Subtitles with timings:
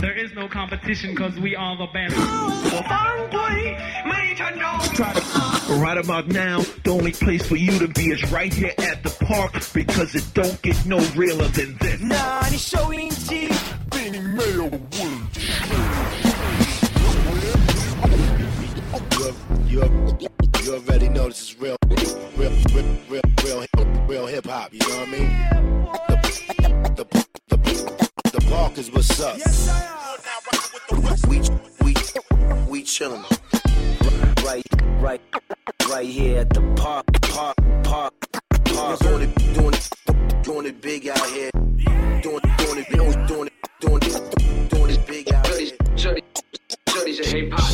[0.00, 2.14] There is no competition because we are the best.
[5.80, 9.10] Right about now, the only place for you to be is right here at the
[9.24, 12.00] park because it don't get no realer than this.
[12.00, 13.48] 난이 쇼인지
[13.90, 14.70] 빈이 매우
[20.64, 22.54] You already know this is real, real, real,
[23.10, 23.66] real, real,
[24.06, 24.72] real hip hop.
[24.72, 26.23] You know what I mean?
[28.74, 29.38] Rockers, what's up?
[29.38, 31.38] Yes, I We,
[31.84, 31.94] we,
[32.66, 33.22] we chillin'.
[34.44, 34.64] Right,
[35.00, 35.20] right,
[35.88, 38.14] right here at the park, park, park,
[38.64, 38.98] park.
[38.98, 41.50] Doing it, doing it, doing it big out here.
[41.52, 45.70] Doing, doing it, doing it, doing it, doing it, doing it big out here.
[45.96, 47.64] Shorty's a hip hop.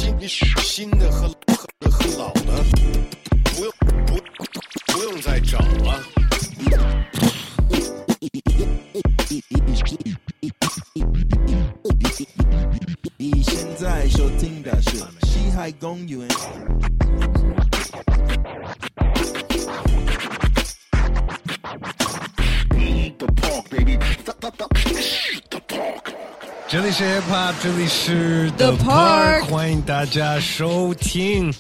[26.68, 31.52] 这里是 Hip Hop，这里是 The Park 欢迎大家收听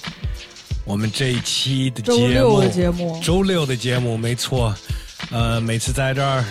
[0.84, 2.18] 我们这一期的节目。
[2.18, 4.72] 周六的节目周六的节目，没错。
[5.30, 6.44] 呃，每次在这儿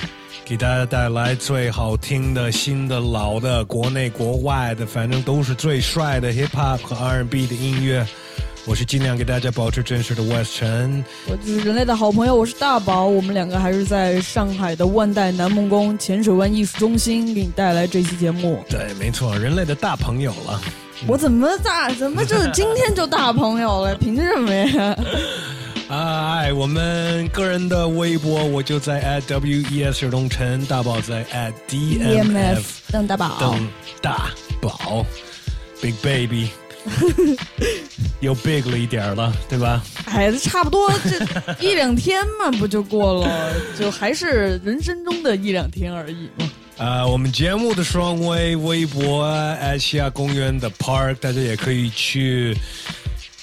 [0.50, 8.04] 给大家带来最好听的、新的、老的、国内国外的，反正都是最帅的 Hip Hop 和 R&B 的音乐。
[8.66, 11.06] 我是尽量给大家保持真实的 West 陈。
[11.28, 13.06] 我就是人类的好朋友，我是大宝。
[13.06, 18.60] 我们两个还是在上海的万代南梦宫浅水湾艺术中心给你带来这期节目。
[18.68, 20.60] 对，没错，人类的大朋友了。
[21.06, 21.92] 我怎么大？
[21.94, 23.94] 怎么就今天就大朋友了？
[24.02, 24.98] 凭什么呀？
[25.90, 33.68] 啊，哎，我们个人的微博，我就在 at w e s 尔东城，大宝在 at d m f 邓大宝，邓
[34.00, 34.30] 大
[34.62, 35.04] 宝
[35.82, 36.50] ，Big Baby，
[38.22, 39.84] 又 big 了一点儿了，对吧？
[40.06, 41.18] 哎，差不多这
[41.60, 43.52] 一两天嘛，不就过了？
[43.80, 46.48] 就还是人生中的一两天而已嘛。
[46.78, 49.28] 啊，我们节目的双微微博
[49.60, 52.56] at 西亚公园的 Park，大家也可以去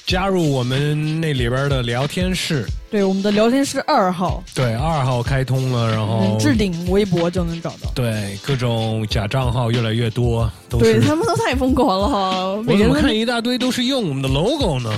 [0.06, 2.64] 加入我们那里边的聊天室。
[2.88, 7.90] 对，我们的聊天室二号，对，二号开通了，然后嗯，置顶微博就能找到。
[7.92, 14.90] 对各种假账号越来越多，都是对他们都太疯狂了 我怎么看一大堆都是用我们的 logo 呢？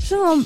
[0.00, 0.44] 是吗？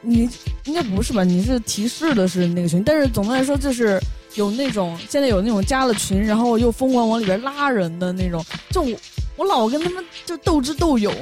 [0.00, 0.28] 你
[0.66, 1.24] 应该不是吧？
[1.24, 4.00] 你是提示的是那个群，但是总的来说就是
[4.36, 8.96] 有那种现在有那种加了群，然后又疯狂往里边拉人的那种，就我
[9.36, 11.12] 我老跟他们就斗智斗勇，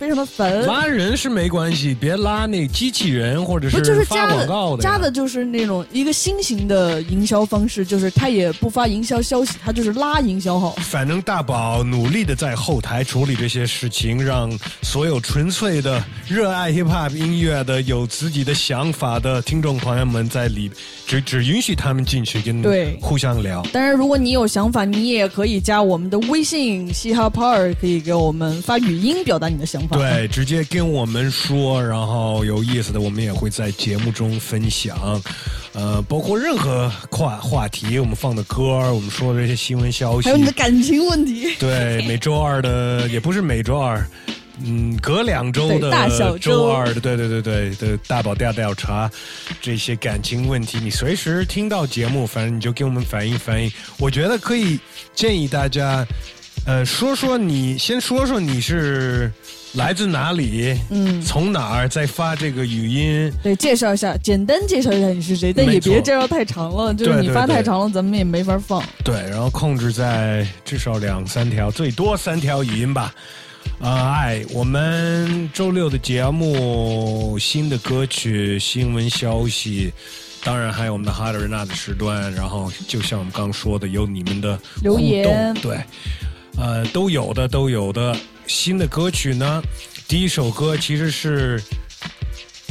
[0.00, 0.64] 非常的烦。
[0.64, 10.70] 拉人是没关系，别拉那机器人或者是不就是发加广告的加的就是那种一个新型的营销方式，就是他也不发营销消息，他就是拉营销号。
[10.80, 14.50] 反正大宝努力的在后台处理这些事情，让
[14.80, 20.70] 所有纯粹的热爱 hip hop 音乐的、有自己的想法的听众朋友们在里，
[21.06, 23.62] 只只允许他们进去跟对互相聊。
[23.70, 29.89] 当然，如果你有想法，你也可以加我们的微信嘻哈 Power，可以给我们发语音表达你的想法。
[29.90, 35.20] 对，直接跟我们说，然后有意思的，我们也会在节目中分享。
[35.72, 38.62] 呃，包括任何话话题，我们放的歌，
[38.92, 41.54] 我们说的这些新闻消息，还有你的感情问题。
[41.60, 44.04] 对，每周二的也不是每周二，
[44.64, 49.08] 嗯，隔两周对的大小周周二的，对对对对的大宝调调查
[49.60, 53.70] 这些感情问题，你随时听到节目，反正你就给我们反映反映。
[53.98, 54.78] 我觉得可以
[55.14, 56.04] 建议大家，
[56.66, 59.32] 呃，说说你先说说你是
[59.74, 63.32] 来自哪里，嗯从哪儿，再发这个语音。
[63.40, 68.82] 对，介绍一下，简单介绍一下你是谁，但也别介绍太长了，就是你发太长了，咱们也没法放。
[69.04, 73.14] 对，然后控制在至少两三条，最多三条语音吧。
[73.80, 79.92] 啊、哎，我们周六的节目，新的歌曲、新闻消息，
[80.42, 82.32] 当然还有我们的哈德瑞娜的时段。
[82.34, 85.78] 然后，就像我们刚说的，有你们的留言对，
[86.58, 88.16] 呃，都有的，都有的。
[88.50, 89.62] 新的歌曲呢，
[90.08, 91.62] 第一首歌其实是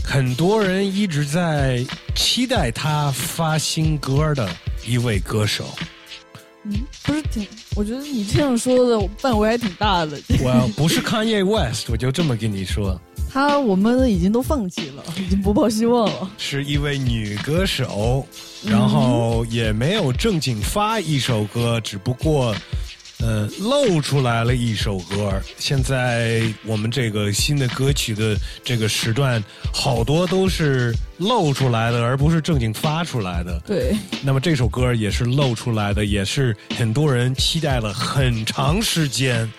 [0.03, 1.83] 很多人一直在
[2.13, 4.47] 期待他发新歌的
[4.85, 5.73] 一位歌手。
[6.65, 6.73] 嗯，
[7.03, 7.47] 不是挺？
[7.75, 10.19] 我觉得你这样说的范围还挺大的。
[10.41, 12.99] 我不是 Kanye West，我就这么跟你说，
[13.31, 16.29] 他我们已经都放弃了，已经不抱希望了。
[16.37, 18.27] 是一位女歌手，
[18.65, 22.53] 嗯然后也没有正经发一首歌，只不过，
[23.59, 25.41] 露出来了一首歌。
[25.57, 29.43] 现在我们这个新的歌曲的这个时段，
[29.73, 33.59] 好多都是露出来的，而不是正经发出来的。
[33.65, 39.51] 对，那么这首歌也是露出来的，也是很多人期待了很长时间。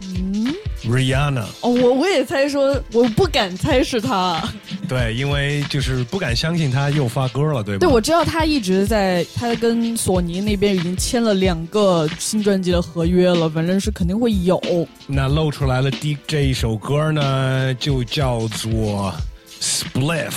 [0.00, 4.42] 嗯，Rihanna，哦，我我也猜说，我不敢猜是他。
[4.88, 7.80] 对，因为就是不敢相信他又发歌了，对吧？
[7.80, 14.60] 对，我知道他一直在，他跟索尼那边已经签了两个新专辑的合约了，反正是肯定会有。
[15.06, 19.12] 那露出来了第这一首歌呢，就叫做
[19.60, 20.32] Spliff。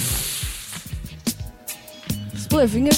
[2.50, 2.92] Spliff 应该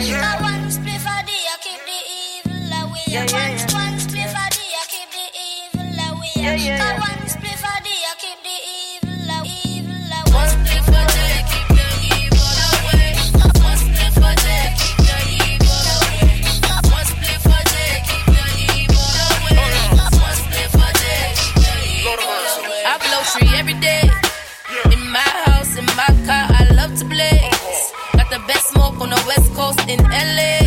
[0.00, 2.72] I want to play for the, I keep the evil
[4.70, 5.24] I keep the
[6.68, 6.97] evil.
[29.00, 30.58] On the west coast in LA.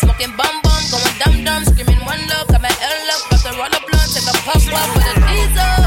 [0.00, 2.46] Smoking bum bum, going dum dum, screaming one love.
[2.48, 5.14] Got my L up, got the roll up blunt, take a puff up with a
[5.26, 5.82] diesel.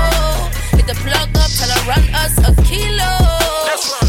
[0.76, 3.14] Hit the plug up, tell her run us a kilo.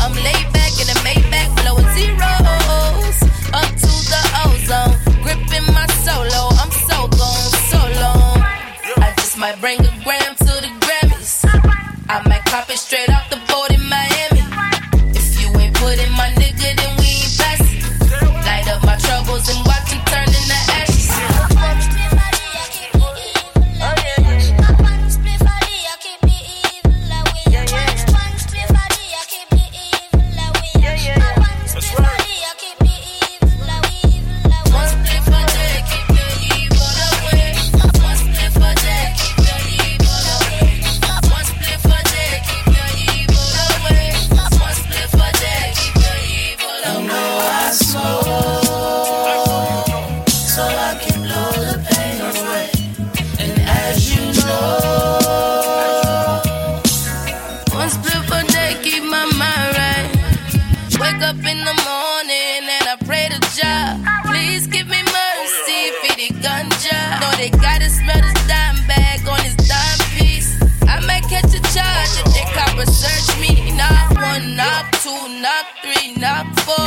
[0.03, 3.17] I'm laid back in a Maybach, blowing zeros.
[3.55, 6.51] Up to the ozone, gripping my solo.
[6.59, 8.43] I'm so gone, so long.
[8.99, 9.92] I just might bring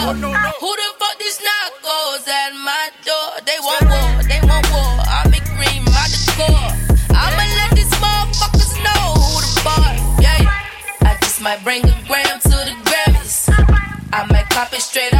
[0.06, 3.42] Who the fuck these knockos at my door?
[3.44, 5.02] They want war, they want war.
[5.02, 6.62] I'm in green, my decor.
[7.10, 10.22] I'ma let these motherfuckers know who the boss.
[10.22, 10.46] Yeah,
[11.02, 13.50] I just might bring a gram to the Grammys.
[14.14, 15.15] I might cop it straight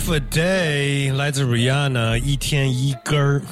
[0.00, 0.10] right.
[0.10, 3.42] One Spliff a Day 来自 Rihanna，一天一根儿。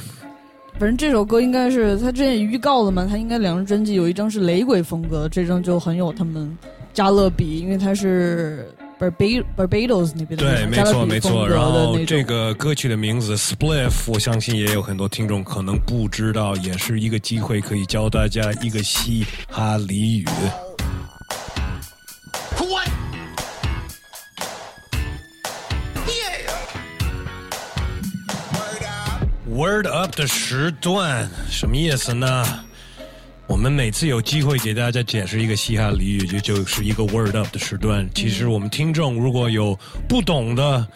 [0.78, 6.56] 反正这首歌应该是他之前也预告了嘛，他应该两张专辑有一张是雷鬼风格，这张就很有他们
[6.94, 11.48] 加勒比，因为他是 Barbados Barbados 那边的对，没错没错。
[11.48, 11.60] 然。
[11.60, 20.26] 后这个歌曲的名字 Spliff，我相信也有很多听众可能不知道，也是一个机会可以教大家一个嘻哈俚语。
[29.58, 32.46] Word up 的时段什么意思呢？
[33.48, 38.08] 我们每次有机会给大家解释一个嘻哈俚语，就就是一个 word up 的时段。
[38.14, 39.76] 其实我们听众如果有
[40.08, 40.86] 不懂的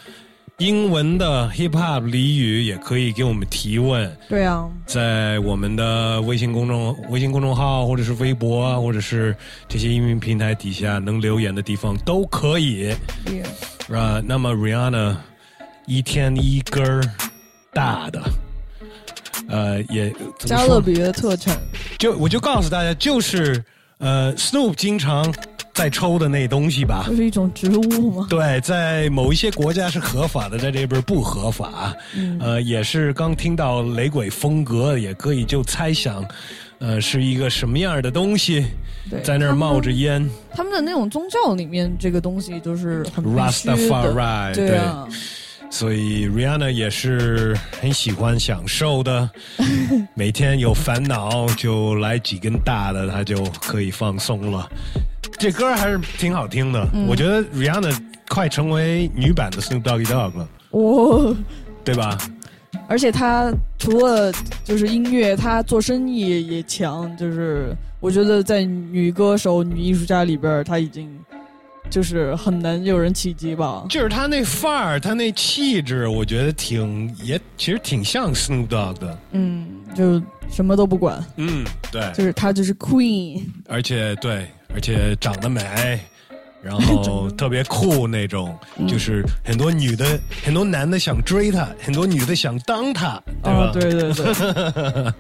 [0.59, 9.35] 英文的 hip hop 俚语，也可以给我们提问，对啊，在我们的微信公众微信公众号，或者是微博啊，或者是
[9.66, 12.95] 这些音频平台底下能留言的地方都可以。
[13.26, 13.42] 也
[13.92, 15.16] 啊，那么 Rihanna
[15.87, 17.02] 一天一根儿
[17.73, 18.23] 大的，
[19.52, 21.56] 呃，也加勒比的特产。
[21.99, 23.62] 就我就告诉大家，就是
[23.99, 25.32] 呃，Snoop 经常
[25.75, 27.14] 在抽的那东西吧就。
[27.14, 28.26] 是一种植物吗？
[28.30, 31.94] 对，在某一些国家是合法的，在这边不合法。
[32.16, 36.25] 嗯呃，也是刚听到雷鬼风格，也可以就猜想，
[36.78, 38.66] 呃，是一个什么样的东西，
[39.11, 40.26] 对，在那儿冒着烟。
[40.54, 45.06] 他们的那种宗教里面，这个东西就是很必须的 Rastafari，对啊，
[45.73, 49.29] 所以 Rihanna 也是很喜欢享受的，
[50.14, 54.71] 每天有烦恼就来几根大的，她就可以放松了。
[55.38, 57.07] 这歌还是挺好听的，嗯。
[57.09, 57.99] 我觉得 Rihanna
[58.29, 61.35] 快成为女版的 Snoop Doggy Dogg 了，哦、
[61.83, 62.19] 对吧？
[62.87, 64.31] 而且她除了
[64.64, 71.09] 就是音乐，她做生意也强，就是我觉得在女歌手、女艺术家里边儿，他已经
[71.91, 73.85] 就是很难有人企及吧。
[73.89, 79.19] 就是他那范儿，他那气质，我觉得挺也其实挺像 Snoop Dogg 的。
[79.33, 80.21] 嗯，就
[80.51, 85.99] 什么都不管，嗯，对，就是他就是 queen，而且对，而且长得美，
[86.62, 88.87] 然后 特别酷那种，嗯。
[88.89, 93.71] 就是很多女的、很多男的想追她，很多女的想当她，对吧？
[93.71, 95.12] 哦，对对对，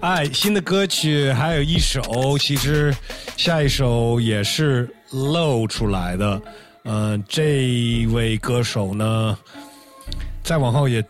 [0.00, 2.94] 哎，新的歌曲还有一首，其实
[3.36, 6.40] 下一首也是露出来的。
[6.84, 9.36] 嗯、这位歌手呢，
[10.44, 11.04] 再往后也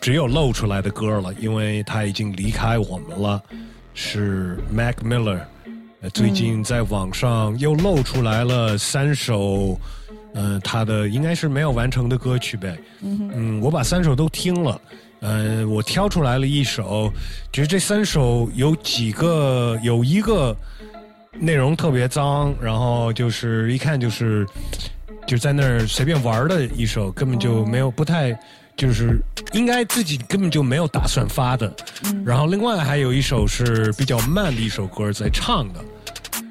[0.00, 3.42] 只有露出来的歌了，因为他已经离开我们了，
[3.92, 5.40] 是 Mac Miller。
[6.00, 9.80] 呃最近在网上又露出来了三首，
[10.34, 12.78] 呃，他的应该是没有完成的歌曲呗。
[13.00, 14.80] 嗯我把三首都听了，
[15.20, 17.10] 呃，我挑出来了一首，
[17.50, 20.54] 觉得这三首有几个有一个
[21.38, 24.46] 内容特别脏，然后就是一看就是
[25.26, 28.38] 就在那儿随便玩的一首，根本就没有不太。
[28.76, 29.20] 就是
[29.52, 31.72] 应该自己根本就没有打算发的，
[32.26, 35.78] 然后另外还有一首是比较慢的一首歌在唱的，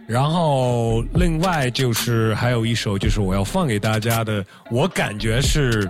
[0.07, 5.85] 然后另外就是还有一首就是我要放给大家的，我感觉是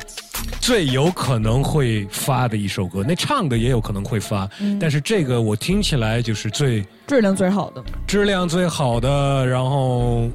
[0.63, 7.83] 最有可能会发的一首歌，那唱的也有可能会发，但是这个我听起来就是最质量最好的。
[8.07, 10.29] 质量最好的，然后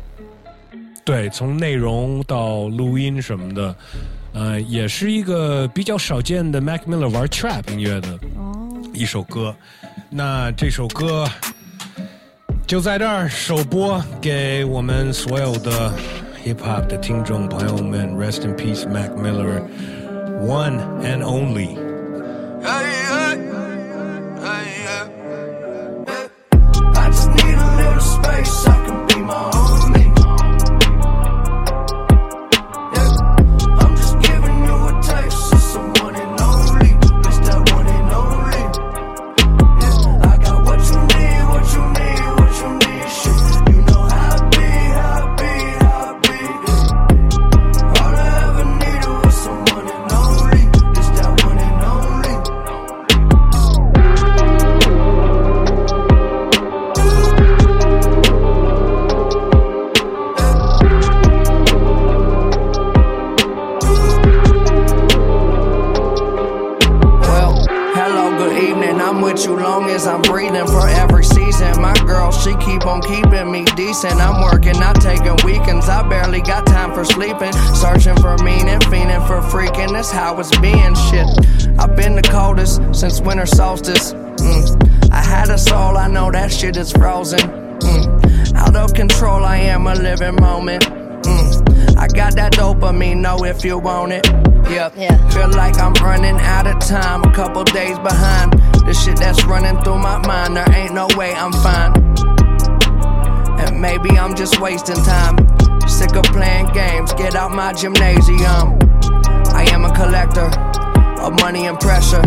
[1.03, 3.75] 对，从内容到录音什么的，
[4.35, 9.57] 呃，也是一个比较少见的 Mac Miller 玩 trap 音乐的哦，一首歌。
[10.11, 11.27] 那这首歌
[12.67, 15.91] 就在这儿首播给我们所有的
[16.45, 19.11] hip hop 的听众朋友们，Rest in peace Mac
[20.39, 21.88] Miller，One and Only。
[86.69, 87.39] Shit is frozen.
[87.39, 88.55] Mm.
[88.55, 90.85] Out of control, I am a living moment.
[90.85, 91.97] Mm.
[91.97, 94.27] I got that dopamine, know if you want it.
[94.69, 94.93] Yep.
[94.97, 95.31] Yeah.
[95.31, 98.53] Feel like I'm running out of time, a couple days behind.
[98.85, 101.93] The shit that's running through my mind, there ain't no way I'm fine.
[103.61, 105.37] And maybe I'm just wasting time.
[105.89, 108.79] Sick of playing games, get out my gymnasium.
[109.57, 110.51] I am a collector
[111.25, 112.23] of money and pressure.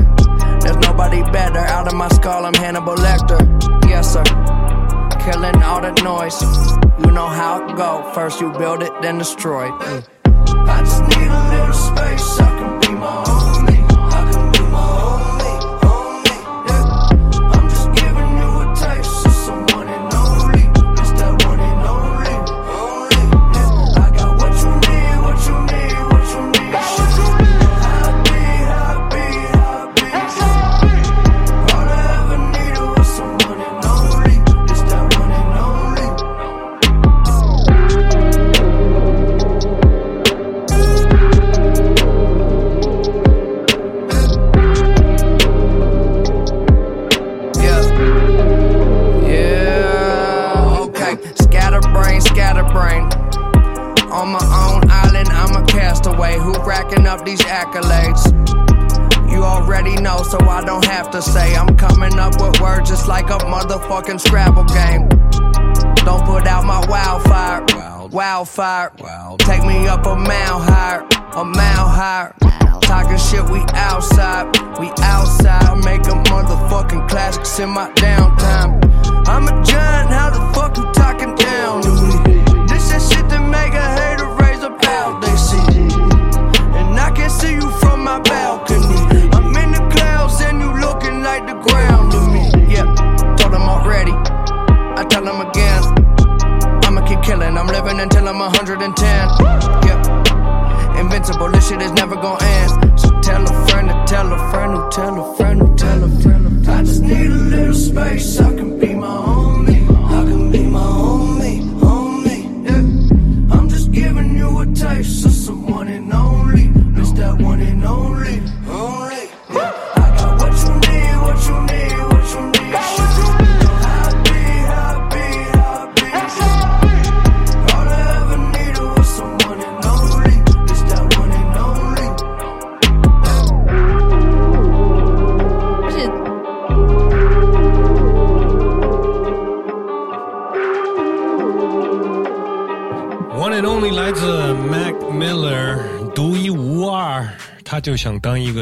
[0.62, 1.60] There's nobody better.
[1.60, 3.71] Out of my skull, I'm Hannibal Lecter.
[3.92, 4.24] Yes, sir.
[5.20, 6.42] Killing all the noise.
[7.04, 8.10] You know how it go.
[8.14, 9.82] First you build it, then destroy it.
[9.82, 10.21] Mm.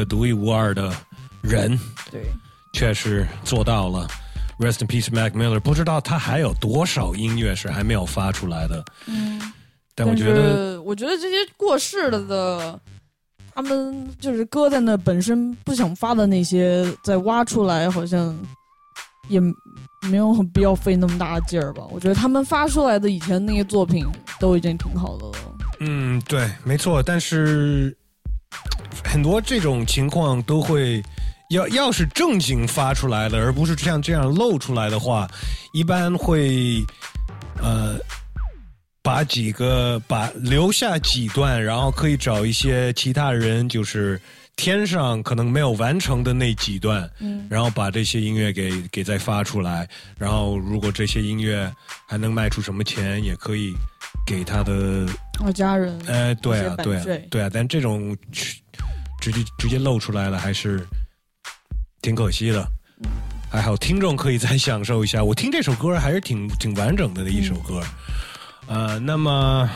[0.00, 0.90] 个独一无二的
[1.42, 1.78] 人，
[2.10, 2.22] 对，
[2.72, 4.08] 确实做到了。
[4.58, 5.60] Rest in peace, Mac Miller。
[5.60, 8.84] 不知道他还有多少音乐是还没有发出来的。
[9.06, 9.40] 嗯，
[9.94, 12.80] 但我觉得，我觉得这些过世了的，
[13.54, 18.38] 他们就是搁在那本身不想发的那些，再挖出来，好像
[19.28, 19.40] 也
[20.10, 21.84] 没有很必要费那么大的劲儿吧。
[21.90, 24.06] 我觉得他们发出来的以前那些作品
[24.38, 25.34] 都已经挺好的了。
[25.80, 27.02] 嗯，对，没错。
[27.02, 27.96] 但是
[29.04, 31.02] 很多这种情况都会，
[31.50, 35.28] 要要是正经发出来的，而不是像这样露出来的话，
[35.72, 36.84] 一般会
[37.60, 37.98] 呃
[39.02, 44.20] 把几个把留下几段，然后可以找一些其他人，就是
[44.56, 47.46] 天上可能没有完成的那几段，嗯。
[47.50, 51.70] 然后把这些音乐给给再发出来，然后如果这些音乐
[52.06, 53.74] 还能卖出什么钱，也可以
[54.24, 55.06] 给他的
[55.44, 58.16] 我家人，呃，对啊，对啊，对啊，但这种
[59.20, 60.86] 直接直接露出来了，还是
[62.02, 62.66] 挺可惜的。
[63.50, 67.82] 还好听众可以再享受一下，我听这首歌还是挺挺完整的的一首歌。
[68.68, 69.68] 呃，那么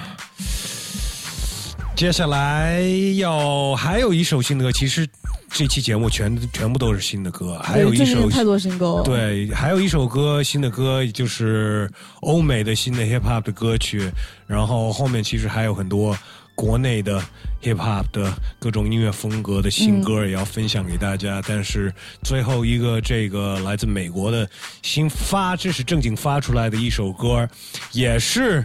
[1.97, 2.81] 接下来
[3.17, 5.05] 要还有一首新的歌，其实
[5.51, 14.09] 这期节目全全部都是新的歌，还有一首太多新歌了。，对，还有一首歌，新的歌，就是欧美的新的 hip hop 的歌曲，
[14.47, 16.17] 然后后面其实还有很多
[16.55, 17.21] 国内的
[17.63, 21.43] hip hop 的各种音乐风格的新歌也要分享给大家。
[21.47, 24.49] 但是最后一个这个来自美国的
[24.83, 27.49] 新发，这是正经发出来的一首歌，
[27.93, 28.65] 也是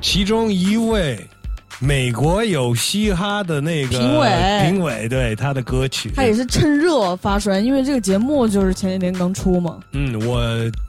[0.00, 1.18] 其中一位。
[1.78, 4.30] 美国有嘻哈的那个评委
[4.64, 9.78] 评委对他的歌曲，他也是趁热发出来，因为这个节目就是前几天刚出嘛。
[9.92, 10.40] 嗯，我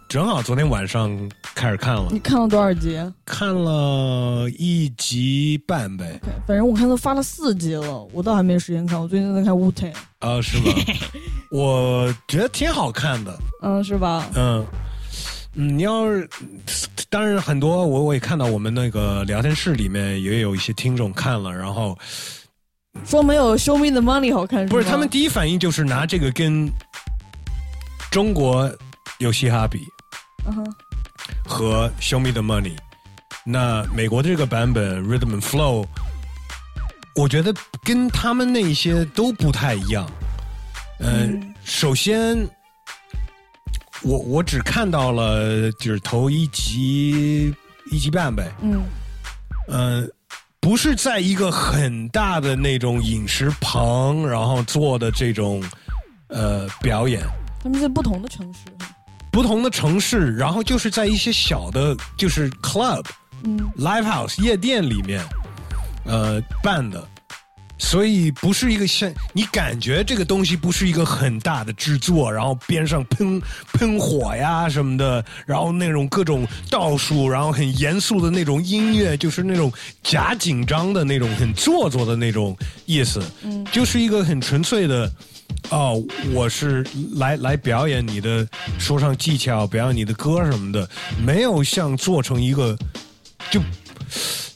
[0.10, 1.12] 正好昨天晚上
[1.54, 2.98] 开始看了你，看了多少集？
[3.26, 6.18] 看了一集半呗。
[6.48, 9.00] 反正我看都发了四集了，我倒还没时间看。
[9.00, 10.74] 我最近在看《Wu Tang》，啊，是吗？
[11.52, 14.26] 我觉得挺好看的，嗯，是吧？
[14.36, 14.66] 嗯
[15.56, 16.30] 嗯，你要是
[17.10, 21.98] 当然很多，我我也看到我们那个聊天室里面也有一些听众看了，然后
[23.04, 26.72] 说没有《Show Me the Money》好看吗不是他们第一反应就是拿这个跟
[28.10, 28.72] 中国
[29.20, 29.97] 有嘻哈比嗯
[30.54, 30.76] 哼
[31.46, 32.76] 和 Show Me the Money，
[33.46, 35.86] 那美国的这个版本 Rhythm and Flow，
[37.16, 40.10] 我觉得跟他们那些都不太一样。
[41.00, 42.48] 呃，嗯首先，
[44.02, 47.54] 我我只看到了就是头一集
[47.92, 48.84] 一集半呗，嗯
[49.68, 50.12] 嗯、
[50.60, 55.64] 不是在一个很大的那种饮食棚，然后做的这种
[56.30, 57.22] 呃表演，
[57.62, 58.60] 他们在不同的城市。
[59.38, 63.06] 不同的城市，然后就是在一些小的，就是 club、
[63.44, 65.24] 嗯 live house 夜店里面，
[66.06, 67.08] 呃办的，
[67.78, 73.40] 所以不是一个像你感觉这个东西不是一个很大的制作，然后边上喷
[73.74, 79.72] 喷火呀什么的，然后那种各种倒数，然后很严肃的那种音乐，就是那种
[80.02, 85.14] 假紧张的那种很做作的那种意思，嗯就是一个很纯粹的。
[85.70, 86.02] 哦，
[86.34, 88.48] 我是来来表演你的
[88.80, 90.88] 说唱技巧，表演你的歌什么的，
[91.26, 92.78] 没有像做成一个
[93.52, 93.60] 就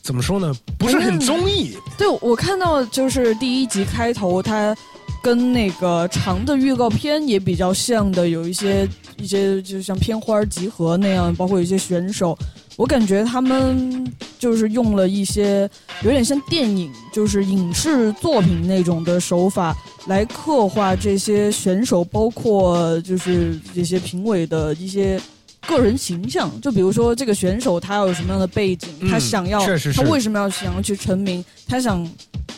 [0.02, 0.54] 怎么说呢？
[0.78, 1.78] 不是很综艺。
[1.98, 4.76] 对，我看到就是第一集开头，它
[5.22, 12.38] 跟那个长的预告片也比较像的，有一些一些就像片花集合那样，包括有一些选手，
[12.76, 14.06] 我感觉他们
[14.40, 15.70] 就是用了一些
[16.04, 19.76] 有点像电影，就是影视作品那种的手法
[20.08, 25.20] 来刻画这些选手，包括就是这些评委的一些。
[25.67, 32.08] 个人形象，就比如说这个选手他有什么样的背景，嗯他想要，确实是他为什么要想要去成名，他想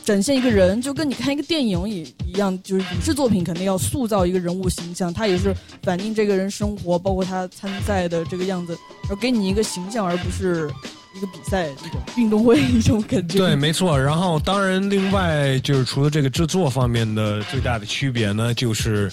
[0.03, 10.69] 展现一个人，就跟你看一个电影也一样，就是影视作品肯定要塑造一个人物形象，他也是反映这个人生活，包括他参赛的这个样子，然后给你一个形象，而不是
[11.15, 13.37] 一个比赛这种运动会一种感觉。
[13.37, 13.99] 对，没错。
[13.99, 19.11] 然后，当然，另外就是除了这个制作方面的最大的区别呢，就是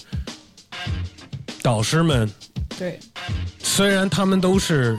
[1.61, 2.29] 导师们
[2.81, 2.99] 对，
[3.59, 4.97] 虽然他们都是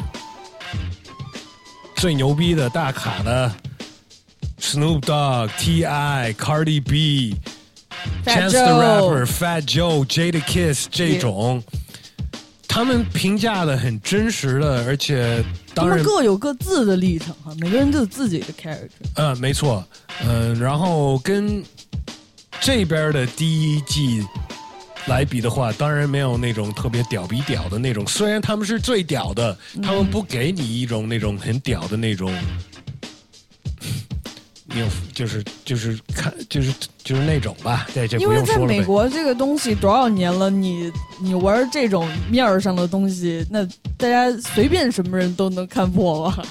[1.97, 3.53] 最牛逼的大卡的
[4.61, 7.35] ，Snoop Dogg、T.I、Cardi B、
[8.25, 11.61] Chance the Rapper、Fat Joe、Jade Kiss 这种，
[12.69, 18.91] 他们评价的很真实的，而且当然各有各自的立场哈，每个人都有自己的 character。
[19.17, 19.85] 嗯，没错，
[20.25, 21.61] 嗯，然后跟
[22.61, 24.25] 这边的第一季。
[25.07, 28.07] 来比的话，当然没有那种特别屌比屌的那种。
[28.07, 32.33] 虽然他们是最屌的，他们不给你一种那种很屌的那种，
[34.65, 38.79] 你有就是就是看就是就是那种吧，对，这因为在不用说了呗。
[38.79, 46.43] 美国这个东西多少年了，你你玩这种面儿上的东西，那大家随便什么人都能看破吧？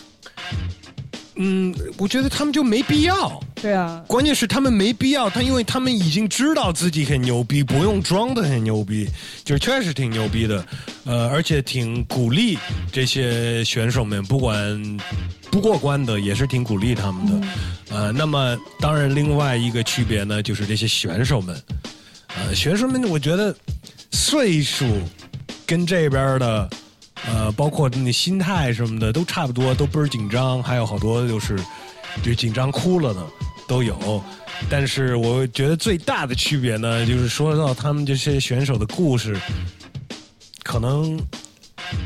[1.35, 3.41] 嗯，我觉得他们就没必要。
[3.61, 9.07] 对啊，关键是他们没必要，他因为他们已经知道自己很牛逼，不用装的很牛逼，
[9.43, 10.65] 就是确实挺牛逼的，
[11.05, 12.57] 呃，而且挺鼓励
[12.91, 14.97] 这些选手们，不管
[15.51, 17.47] 不过关的也是挺鼓励他们的，
[17.91, 21.63] 呃，那么当然另外一个区别呢，就是这些选手们，
[22.35, 23.55] 呃，选手们我觉得
[24.11, 24.85] 岁数
[25.67, 26.69] 跟这边的。
[27.27, 31.55] 呃，包括你心态什么的都差不多，都倍儿紧张，还有好多就是
[32.23, 33.23] 就紧张哭了的
[33.71, 34.21] 都有。
[34.69, 39.39] 但是我觉得最大的区别呢，就是说到他们这些选手的故事，
[40.61, 41.17] 可能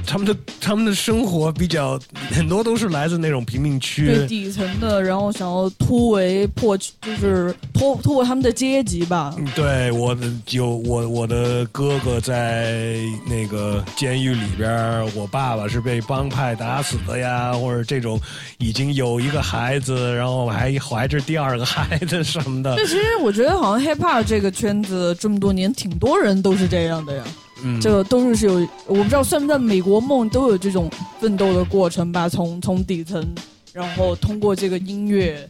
[0.06, 2.00] 他们的他们的生活比较
[2.32, 9.36] 很多都是来自那种贫民对区，底层的，然后想要突围破，就是突突破他们的阶级吧。
[9.56, 18.20] 对，我的有我我的哥哥在那个监狱里边，我爸爸是被帮派打死的呀，或者这种
[18.58, 22.86] 已经有一个孩子，然后还怀着第二个孩子什么的对，。
[22.86, 27.24] 其实我觉得好像 hip hop 这个圈子这么多年，挺多人都是这样的呀。
[27.64, 30.90] 嗯，这个都是是有，我不知道算不算美国梦都有这种
[31.20, 32.28] 奋斗的过程吧？
[32.28, 33.26] 从从底层，
[33.74, 35.48] 然后通过这个音乐，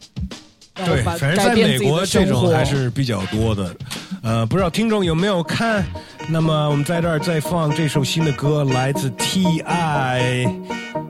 [0.74, 2.48] 然后对，把反正在美国这种。
[2.50, 3.76] 还是比较多的。
[4.22, 5.84] 呃，不知道听众有没有看？
[6.28, 10.46] 那么我们在这儿再放这首新的歌，来自 T.I.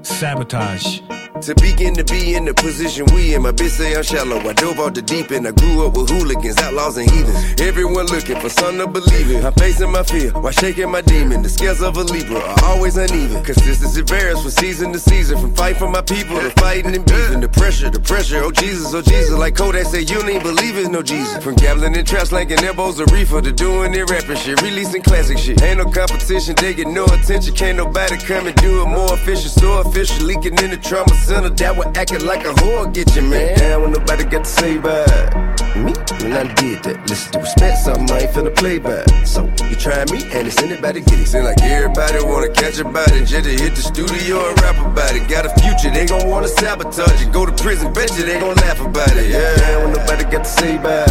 [0.02, 1.00] Sabotage。
[1.42, 4.38] To begin to be in the position we in, my bitch say I'm shallow.
[4.38, 5.46] I dove off the deep end.
[5.46, 7.60] I grew up with hooligans, outlaws, and heathens.
[7.60, 9.44] Everyone looking for something to believe in.
[9.44, 11.42] I'm facing my fear while shaking my demon.
[11.42, 13.44] The scales of a Libra are always uneven.
[13.44, 15.38] Consistency varies from season to season.
[15.38, 17.40] From fight for my people to fighting and beefing.
[17.40, 18.42] The pressure, the pressure.
[18.42, 19.32] Oh Jesus, oh Jesus.
[19.32, 21.44] Like Kodak said, you believe in no Jesus.
[21.44, 24.62] From gambling and traps, slanging elbows of reefer to doing it rapping shit.
[24.62, 25.62] Releasing classic shit.
[25.62, 27.54] Ain't no competition, they get no attention.
[27.54, 29.52] Can't nobody come and do it more efficient.
[29.52, 31.50] So official, leaking in the trauma center.
[31.50, 33.82] That would acting like a whore get you, man.
[33.82, 35.56] When nobody got to say bye.
[35.76, 36.96] Me, when I did that.
[37.08, 39.04] Listen to respect, something I ain't finna play by.
[39.24, 41.26] So, you try me, and it's anybody get it.
[41.26, 43.26] Seem like everybody wanna catch about it.
[43.26, 45.28] Just to hit the studio and rap about it.
[45.28, 47.32] Got a future, they gon' wanna sabotage it.
[47.32, 49.28] Go to prison, bet you they gon' laugh about it.
[49.28, 51.04] Yeah, when nobody got to say bye.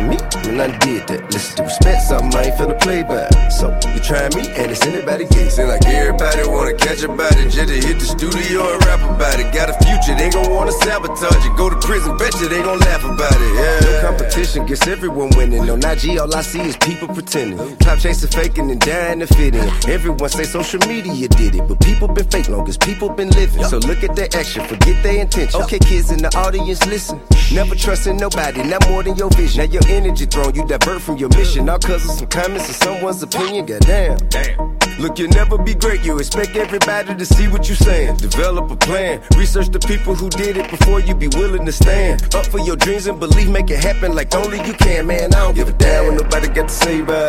[0.00, 0.16] Me,
[0.48, 1.20] when I did that.
[1.32, 3.28] Listen to respect, something I ain't finna play by.
[3.50, 5.52] So, you try me, and it's anybody get it.
[5.52, 7.50] Seem like everybody wanna catch about it.
[7.50, 9.52] Just to hit the studio and rap about it.
[9.52, 11.56] Got a future, they gon' wanna sabotage it.
[11.56, 13.54] Go to prison, bet you they gon' laugh about it.
[13.54, 15.68] Yeah, no competition gets everyone winning.
[15.70, 17.76] On IG, all I see is people pretending.
[17.78, 19.68] Top chasing, faking, and dying to fit in.
[19.88, 23.64] Everyone say social media did it, but people been fake long as people been living.
[23.64, 25.60] So look at their action, forget their intention.
[25.62, 27.20] Okay, kids in the audience, listen.
[27.52, 29.64] Never trusting nobody, not more than your vision.
[29.64, 31.68] Now your energy thrown, you divert from your mission.
[31.68, 33.66] All cause of some comments or someone's opinion.
[33.66, 34.18] Goddamn.
[34.28, 34.80] Damn.
[35.00, 36.04] Look, you'll never be great.
[36.04, 38.16] You expect everybody to see what you're saying.
[38.18, 39.22] Develop a plan.
[39.36, 42.34] Research the people who did it before you be willing to stand.
[42.34, 45.34] Up for your dreams and believe, make it happen like only you can, man.
[45.34, 47.28] I don't give a damn when nobody got to say bye.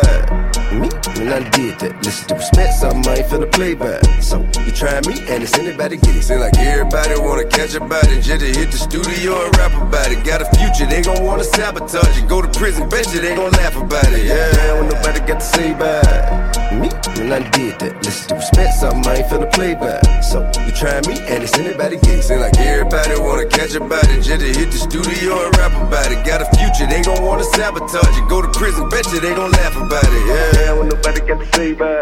[0.72, 1.92] Me, when I did that.
[2.04, 4.00] Listen to respect, something I ain't finna play by.
[4.20, 6.22] So, you try me, and it's anybody get it.
[6.22, 10.10] Seem like everybody wanna catch a body, just to hit the studio and rap about
[10.10, 10.24] it.
[10.24, 12.28] Got a future, they gon' wanna sabotage it.
[12.28, 14.24] Go to prison, bet you they gon' laugh about it.
[14.24, 16.52] Yeah, when nobody got to say bye.
[16.72, 16.88] Me,
[17.18, 20.00] when I did that, listen to respect something I ain't finna play by.
[20.20, 22.23] So you try me, and it's anybody get it.
[22.23, 26.11] Seem like everybody wanna catch a body, just to hit the studio and rap about
[26.11, 26.25] it.
[26.25, 28.27] Got a future, they gon' wanna sabotage it.
[28.29, 30.23] Go to prison, bet you they gon' laugh about it.
[30.27, 32.01] Yeah, when nobody got to say bye.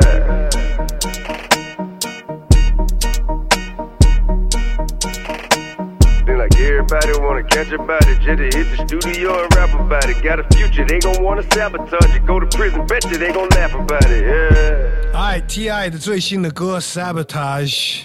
[6.25, 10.09] Seem like everybody wanna catch a body, just to hit the studio and rap about
[10.09, 10.21] it.
[10.23, 12.25] Got a future, they gon' wanna sabotage it.
[12.25, 14.25] Go to prison, bet you they gon' laugh about it.
[14.25, 15.15] Yeah.
[15.15, 18.01] 爱 T.I 的最新的歌《Sabotage》，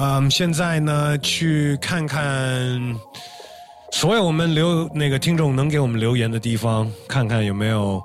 [0.00, 2.22] 嗯，现在呢去看看
[3.90, 8.00] 所有我们留那个听众能给我们留言的地方，看看有没有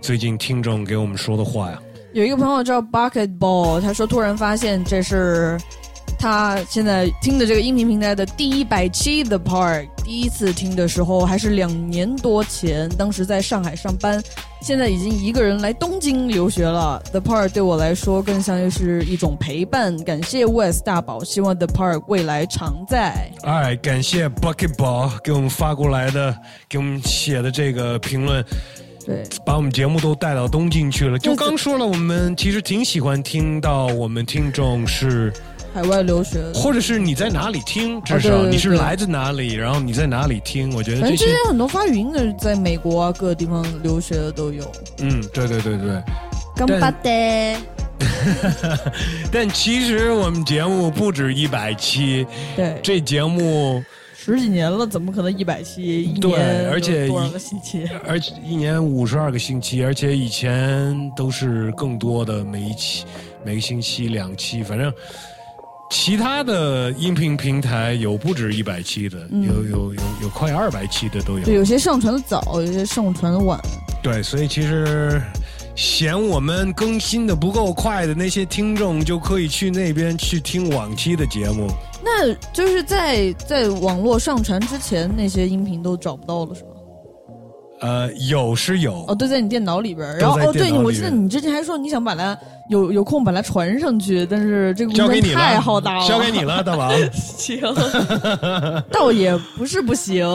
[0.00, 1.78] 最近听众给我们说的话呀。
[2.14, 5.58] 有一个朋友叫 Bucket Ball，他说突然发现这是
[6.24, 9.86] 他现在听的这个音频平台的第一百期的 Park。
[10.02, 14.22] 第一次听的时候还是两年多前，当时在上海上班，
[14.62, 16.98] 现在已经一个人来东京留学了。
[17.10, 19.94] The Park 对我来说更像是一种陪伴。
[20.02, 23.30] 感谢 West 大宝，希望 The Park 未来常在。
[23.42, 26.34] 哎，感谢 Bucket Ball 给我们发过来的，
[26.70, 28.42] 给我们写的这个评论。
[29.04, 31.18] 对，把我们节目都带到东京去了。
[31.18, 35.30] 就刚说了，我们其实挺喜欢听到我们听众是，
[35.74, 40.72] 海外留学，或者是你在哪里听，至哦对对少你是来自哪里，然后你在哪里听。
[40.72, 44.64] 我觉得这些很多发语音的，在美国啊各个地方留学的都有。
[44.98, 46.00] 嗯，对对对对。
[46.54, 47.56] 干巴的，
[49.32, 53.82] 但其实我们节目不止一百期，对，这节目
[54.16, 56.04] 十几年了，怎么可能一百期？
[56.04, 57.84] 一对年而且多少一个星期？
[58.06, 63.04] 而且一年五十二个星期，而且以前都是更多的，每一期
[63.44, 64.94] 每个星期两期，反正
[65.90, 71.44] 其他的音频平台有不止一百期的，嗯有有有有快二百期的都有。
[71.44, 73.60] 对，有些上传的早，有些上传的晚。
[74.02, 75.22] 对，所以其实
[75.74, 81.70] 嫌我们更新的不够快的那些听众，就可以去那边去听往期的节目。
[82.02, 86.70] 那就是在在网络上传之前，那些音频都找不到了，是吗？
[87.84, 90.16] 呃，有是有，哦，对，在你电脑里边儿。
[90.16, 92.34] 然后哦，对，我记得你之前还说你想把它
[92.70, 96.08] 有有空把它传上去，但是这个交给太了，浩大了。
[96.08, 96.90] 交给你了，大王。
[97.12, 97.60] 行，
[98.90, 100.26] 倒也不是不行。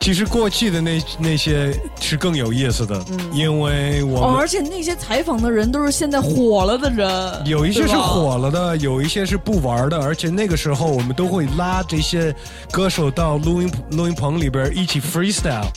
[0.00, 3.00] 其实过去的那那些是更有意思的，
[3.32, 12.34] 因为我哦，而且那些采访的人都是现在火了的人，有一些是火了的，有一些是不玩的，而且那个时候我们都会拉这些
[12.72, 15.68] 歌手到录音录音棚里边一起 freestyle。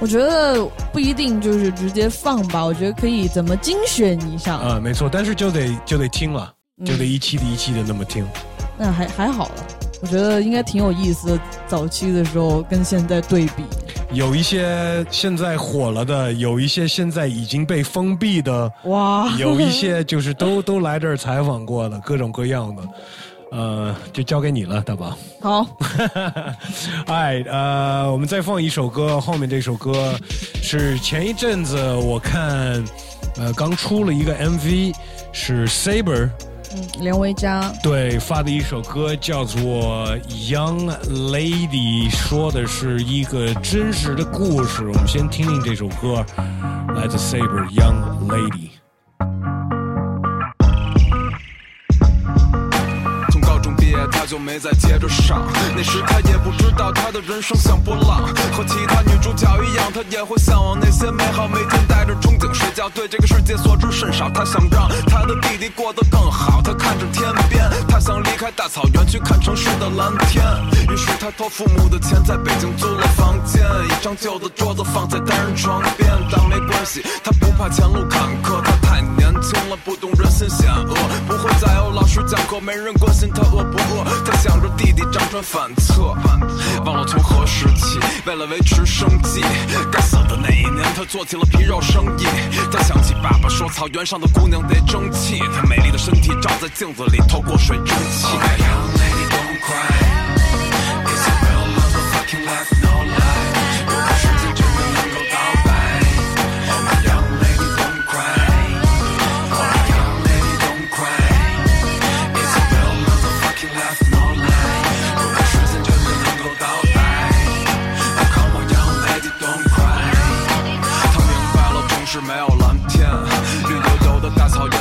[0.00, 8.26] 我觉得不一定就是直接放吧，我觉得可以怎么精选一下，啊、没错，但是就得就得听了，嗯就得一期的一期的那么听。
[8.78, 9.66] 那还还好了。
[10.02, 13.62] 我觉得应该挺有意思的，早期的时候跟现在对比。
[14.12, 22.82] 有一些现在火了的，有一些现在已经被封闭的，哇，有一些就是都都来这儿采访过的，各种各样的。
[23.50, 25.16] 呃，就交给你了，大宝。
[25.40, 25.66] 好，
[27.06, 30.14] 哎，呃，我们再放一首歌，后面这首歌
[30.62, 32.82] 是前一阵子我看，
[33.36, 34.94] 呃，刚出了一个 MV，
[35.32, 36.28] 是 Saber
[36.72, 44.86] 嗯，梁维嘉，对发的一首歌，叫做《Young Lady》，说的是一个真实的故事。
[44.86, 46.24] 我们先听听这首歌，
[46.94, 48.68] 来自 Saber《Young Lady》。
[54.30, 55.42] 就没再接着上。
[55.74, 64.30] 那时他也不知道他的人生像波浪，和其他女主角一样，他也会向往那些美好，每天带着憧憬睡觉，对这个世界所知甚少。
[64.30, 70.44] 他想让他的弟弟过得更好，他看着天边，他想离开大草原去看城市的蓝天。
[70.88, 80.94] 于是他托父母的钱在北京租了房间，一张旧的桌子放在单人床边，但没关系，他不怕前路坎坷，他年轻了，不懂人心险恶，
[81.26, 84.04] 不会再有老师讲课，没人关心他饿不饿。
[84.24, 86.14] 他想着弟弟辗转反侧，
[86.84, 89.42] 忘了从何时起，为了维持生计，
[89.90, 92.24] 该死的那一年，他做起了皮肉生意。
[92.70, 98.99] 他想起爸爸说，草原上的姑娘得争气，他美丽的身体照在镜子里，透过水蒸气。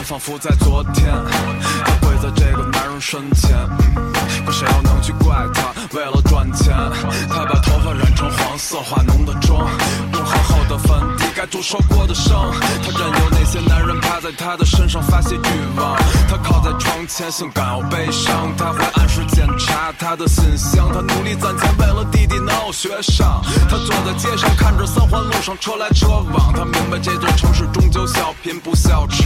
[0.09, 1.05] 仿佛在昨天。
[1.85, 3.55] 他跪在这个男人身前。
[4.43, 5.71] 可谁又能去怪他？
[5.95, 6.75] 为了赚钱，
[7.29, 9.69] 他把头发染成黄色，化浓的妆，
[10.13, 12.51] 用厚厚的粉底盖住受过的伤。
[12.83, 15.95] 他任由那些男人趴在他的身上发泄欲望。
[16.27, 18.53] 他靠在窗前，性感又悲伤。
[18.57, 20.91] 他会按时检查他的信箱。
[20.91, 23.41] 他努力攒钱，为了弟弟能有学上。
[23.69, 26.51] 他坐在街上，看着三环路上车来车往。
[26.51, 29.23] 他明白这座城市终究笑贫不笑娼。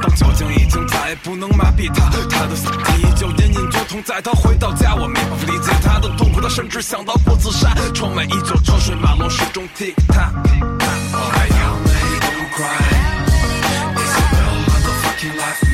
[0.00, 4.00] 当酒精已经再也不能麻痹他，他的死体依旧隐隐作痛。
[4.04, 7.74] 在他回到家，我没法理解他的痛苦，他甚至想到过自杀。
[7.92, 10.73] 窗外依旧车水马龙，始终 tick tock。
[12.56, 12.78] Cry.
[14.00, 15.73] It's a real motherfucking life,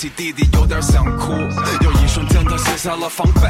[0.00, 1.30] 起弟弟，有点想哭。
[1.82, 3.42] 有一瞬间，他卸下了防备，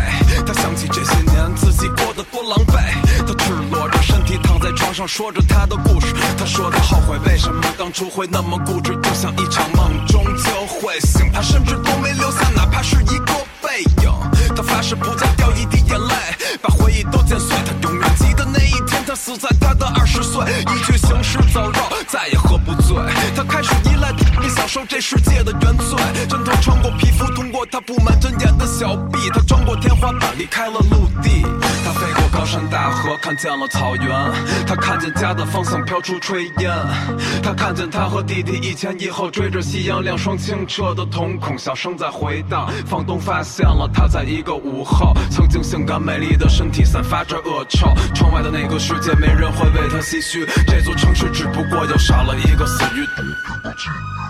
[0.44, 2.82] 他想起这些年自己过得多狼狈。
[3.24, 6.12] 他赤裸着身体躺在床上，说着他的故事。
[6.36, 11.30] 他说他后悔为什么当初会那么固执，就像一场梦终究会醒。
[11.32, 13.32] 他甚至都没留下哪怕是一个
[13.62, 14.10] 背影。
[14.56, 16.14] 他发誓不再掉一滴眼泪，
[16.60, 17.56] 把回忆都剪碎。
[17.64, 22.96] 他永远记得那一天，他死在他的二十岁，一具行尸走肉，再也喝不醉。
[23.36, 24.10] 他开始依赖，
[24.70, 25.98] 受这世界的原罪。
[26.28, 31.42] 针头穿过皮肤，通过他布满针眼的小臂，他穿过天花板，离开了陆地。
[31.84, 34.08] 他飞过高山大河，看见了草原。
[34.68, 36.70] 他看见家的方向飘出炊烟。
[37.42, 42.70] 他看见他和弟弟一前一后追着夕阳，两双清澈的瞳孔，笑声在回荡。
[42.86, 47.92] 房东发现了他在一个午后，曾经性感美丽的身体散发着恶臭。
[48.14, 50.46] 窗外的那个世界，没人会为他唏嘘。
[50.64, 53.04] 这座城市只不过又少了一个死鱼。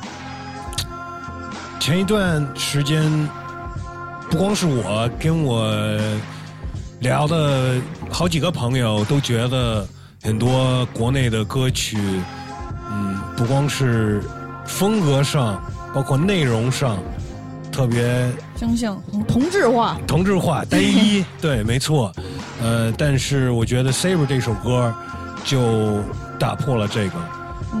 [1.81, 3.01] 前一段时间
[4.29, 5.75] 不光是我，跟我
[6.99, 9.83] 聊的好几个朋友都觉得
[10.21, 11.97] 很多国内的歌曲，
[12.91, 14.21] 嗯，不光是
[14.63, 15.59] 风格上，
[15.91, 16.99] 包括内容上，
[17.71, 22.13] 特别相像同同质化，同质化、单一，对，没错。
[22.61, 24.93] 呃，但是我觉得《Saber》这首歌
[25.43, 25.99] 就
[26.37, 27.15] 打破了这个，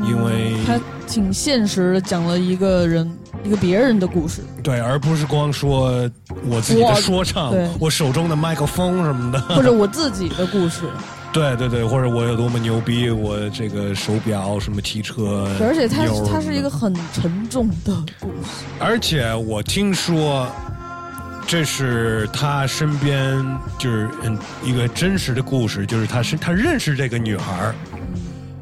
[0.07, 3.07] 因为它挺现实的，讲了一个人
[3.43, 4.41] 一个别人的故事。
[4.63, 6.09] 对，而不是光说
[6.45, 10.83] 我自己的说唱对，我手中的麦克风什么的，或者我自己的故事，
[11.33, 18.65] 对对对，或者我有多么牛逼，我这个手表什么汽车，而且它它是一个很沉重的故事。
[18.79, 20.47] 而且我听说。
[21.47, 23.43] 这是他身边
[23.77, 27.75] 就是嗯一个真实的故事，就是他是他认识这个女孩儿，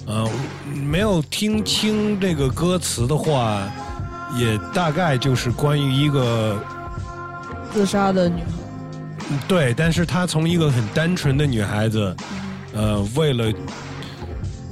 [0.08, 0.28] 呃，
[0.74, 3.62] 没有听清这个歌词的话，
[4.36, 6.58] 也大概就是关于一个
[7.74, 8.48] 自杀的女孩，
[9.48, 12.15] 对，但是她从一个很单纯的女孩子，
[12.74, 13.54] 呃，为了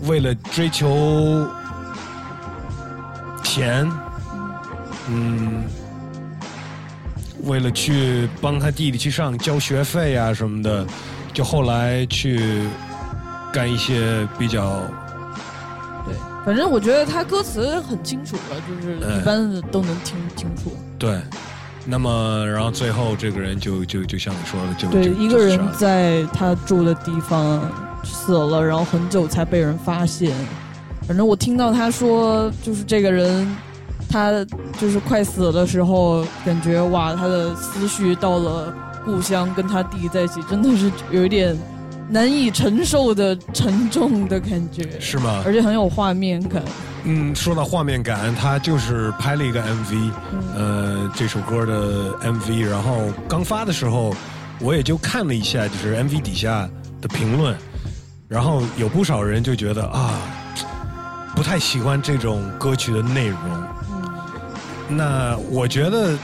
[0.04, 1.48] 为了追求
[3.44, 3.90] 钱，
[5.10, 5.64] 嗯，
[7.44, 10.86] 为了去帮她弟弟去上交学费啊什么的，
[11.34, 12.62] 就后来去
[13.52, 15.07] 干一些比较对，
[16.48, 20.72] 反正我觉得他歌词很清楚了，就是嗯一般的都能听清楚。
[20.98, 21.20] 对。
[21.90, 27.62] 那么，然后最后这个人就就就像你说的，就对，就一个人在他住的地方
[28.02, 30.32] 死了，然后很久才被人发现。
[31.06, 33.46] 反正我听到他说，就是这个人，
[34.10, 34.32] 他
[34.80, 38.74] 就是快死的时候，感觉哇，他的思绪到了
[39.04, 41.58] 故乡，跟他弟在一起，真的是有一点
[42.10, 45.42] 难以承受的沉重的感觉，是吗？
[45.46, 46.64] 而且很有画面感。
[47.04, 50.12] 嗯，说到画面感，他就是拍了一个 MV，、
[50.56, 54.14] 呃，这首歌的 MV，然后刚发的时候，
[54.60, 56.70] 我也就看了一下，就是 MV 底下
[57.02, 57.56] 的评论，
[58.28, 60.20] 然后有不少人就觉得啊，
[61.36, 63.40] 不太喜欢这种歌曲的内容。
[64.90, 66.18] 那我觉得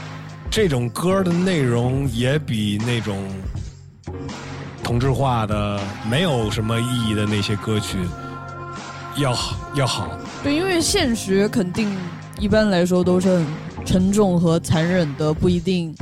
[0.50, 3.22] 这种歌的内容也比那种
[4.84, 7.98] 同质化的、没有什么意义的那些歌曲
[9.16, 10.06] 要好要好。
[10.42, 11.90] 对，因为现实肯定
[12.38, 13.46] 一般来说都是很
[13.86, 15.92] 沉重和残忍的，不一定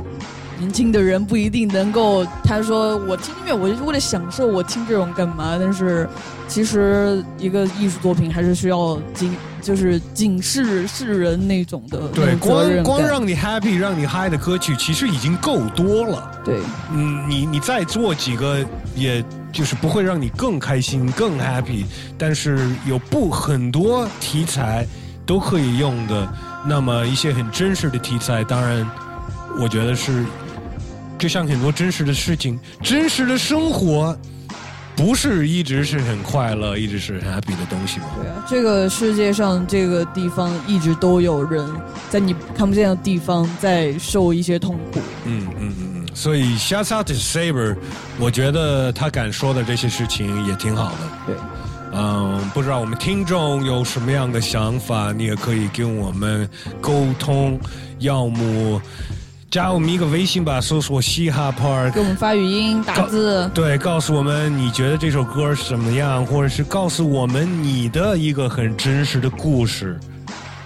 [0.59, 2.25] 年轻的人不一定能够。
[2.43, 5.57] 他说我听音乐，我就是为了享受，我听这种干嘛？
[5.59, 6.07] 但是
[6.47, 12.35] 其实一个艺术作品还是需要警，就是警示世人那种的对。
[12.35, 16.31] 光光让你 happy、让你嗨的歌曲，其实已经够多了。
[16.43, 16.59] 对，
[16.91, 18.63] 嗯，你你再做几个，
[18.95, 21.85] 也就是不会让你更开心、更 happy。
[22.17, 24.85] 但是有不很多题材
[25.25, 26.27] 都可以用的，
[26.67, 28.85] 那么一些很真实的题材，当然，
[29.57, 30.25] 我觉得是，
[31.23, 34.13] 就像很多真实的事情、真实的生活，
[34.93, 38.07] 不是一直是很快乐、一直是很 happy 的东西吗？
[38.21, 41.65] 对啊，这个世界上这个地方一直都有人
[42.09, 44.99] 在你看不见的地方在受一些痛苦。
[45.23, 47.77] 嗯嗯嗯嗯，所以 shout out to Saber，
[48.19, 50.97] 我觉得他敢说的这些事情也挺好的。
[51.25, 51.35] 对，
[51.93, 56.49] 嗯，不知道我们听众有什么样的想法，你也可以跟我们
[56.81, 57.57] 沟通，
[57.99, 58.81] 要么
[59.53, 63.47] 加我们一个微信吧，搜索嘻哈 Park，给我们发语音、打字。
[63.53, 69.99] 对，告诉我们你觉得这首歌是怎么样，或者是告诉我们你的一个很真实的故事。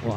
[0.06, 0.16] 哇，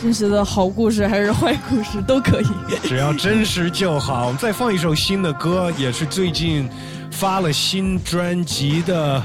[0.00, 2.46] 真实的好故事还是坏故事都可以。
[2.88, 4.28] 只要真实就好。
[4.28, 6.66] 我们再放一首新的歌，也是最近
[7.10, 9.22] 发了新专辑的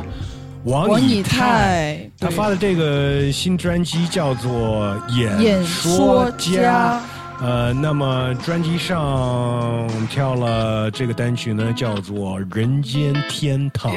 [0.65, 6.99] 王以王以泰对他发的这个新专辑叫做《演演说家》。
[7.39, 13.93] 呃，那么专辑上跳了这个单曲呢，叫做《人间天堂》。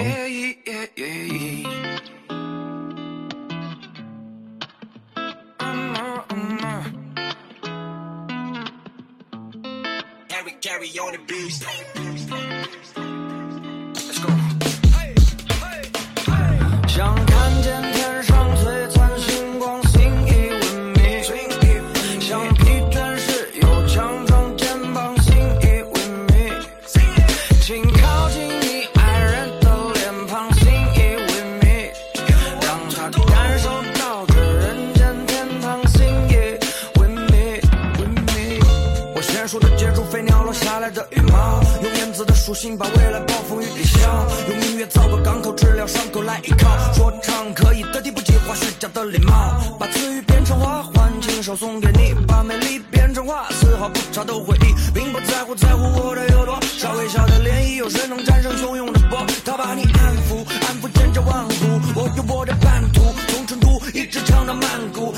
[42.50, 46.92] 初心把未来暴风雨抵消，用音乐造个港口，治疗伤口来依靠。
[46.92, 59.24] 说唱可以得体不计划虚假的礼貌，把词语变成花环，亲手送给你，把美丽变成花，丝毫不差的回忆，并不在乎在乎我的有多少微小的涟漪，有谁能战胜汹涌的波？
[59.44, 65.14] 他把你安抚，安抚千家万户，我有我的版图，从成都一直唱到曼谷，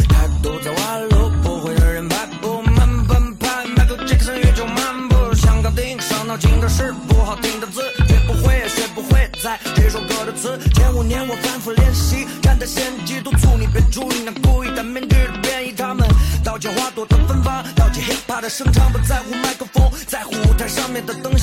[18.43, 21.39] 的声场，不在乎麦克风，在乎舞台上面的灯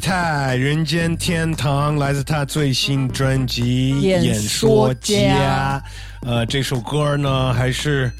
[0.00, 5.84] 王以太《人间天堂》来自他最新专辑《演演说说家家》。
[6.26, 8.10] 呃，这首歌呢，还是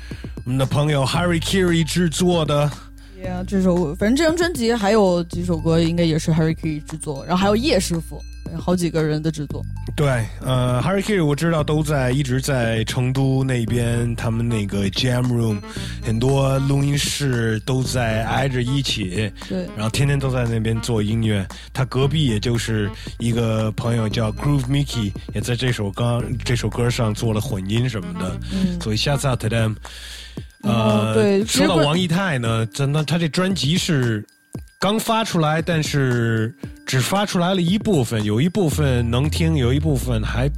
[0.45, 2.71] 我们的朋友 Harry Kiri 制作的。
[3.19, 8.23] Yeah，这首反正这张专辑还有几首歌应该也是 Harry Key 制作，然后还有叶师傅，
[8.59, 9.63] 好几个人的制作。
[9.97, 15.59] 对，呃，Harry Kiri 我知道都在一直在成都那边，他们那个 Jam Room，
[16.03, 19.31] 很多录音室都在挨着一起。
[19.49, 21.47] 对然后天天都在那边做音乐。
[21.73, 28.41] 他隔壁也就是一个朋友叫 Groove Mickey，也在这首歌这首歌上做了混音什么的。
[28.53, 29.77] 嗯所以 shouts out to them。
[30.63, 34.25] 哦呃，对说到王一泰呢，真的他这专辑是
[34.81, 36.55] 刚发出来，但是
[36.87, 40.51] 只发出来了一部分，有一部分能听，有一部分还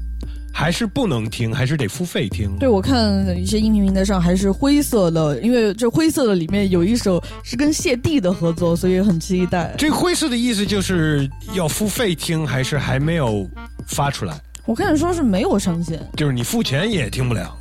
[0.55, 2.57] 还是不能听，还是得付费听。
[2.57, 9.75] 对，我看一些音频平台上还是灰色的，因为这灰色的里面有一首是跟谢帝的合作，所以很期待。
[9.77, 13.45] 这灰色的意思就是要付费听，还是还没有
[13.89, 14.41] 发出来？
[14.67, 17.53] 我看说是没有上线，就是你付钱也听不了。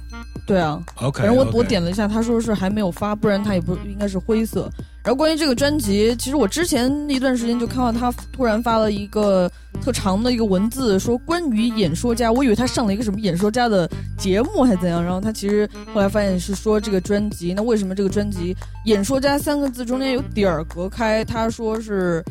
[0.45, 0.79] 对啊。
[0.97, 4.69] OK，反正我我点了一下，他说是还没有发，不然他也不应该是灰色。
[5.03, 21.25] 然后关于这个专辑，其实我之前一段时间就看到他突然发了一个特长的一个文字，说关于演说家，我以为他上了一个什么演说家的节目还怎样，然后他其实后来发现是说这个专辑，那为什么这个专辑“演说家”三个字中间有点儿隔开？
[21.25, 22.23] 他说是。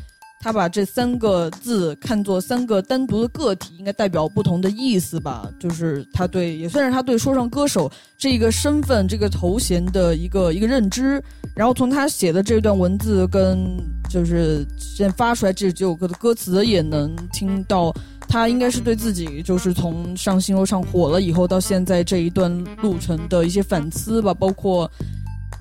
[0.43, 5.47] 他把这三个字看作三个单独的个体，应该代表不同的意思吧？
[5.59, 11.23] 就是他对，也算是他对说唱歌手这个身份、这个头衔的一个一个认知。
[11.55, 13.77] 然后从他写的这段文字跟
[14.09, 17.95] 就是现在发出来这几首歌的歌词，也能听到
[18.27, 24.91] 他应该是对自己就是从上新说唱火了以后到现在这一段路程的一些反思吧，包括。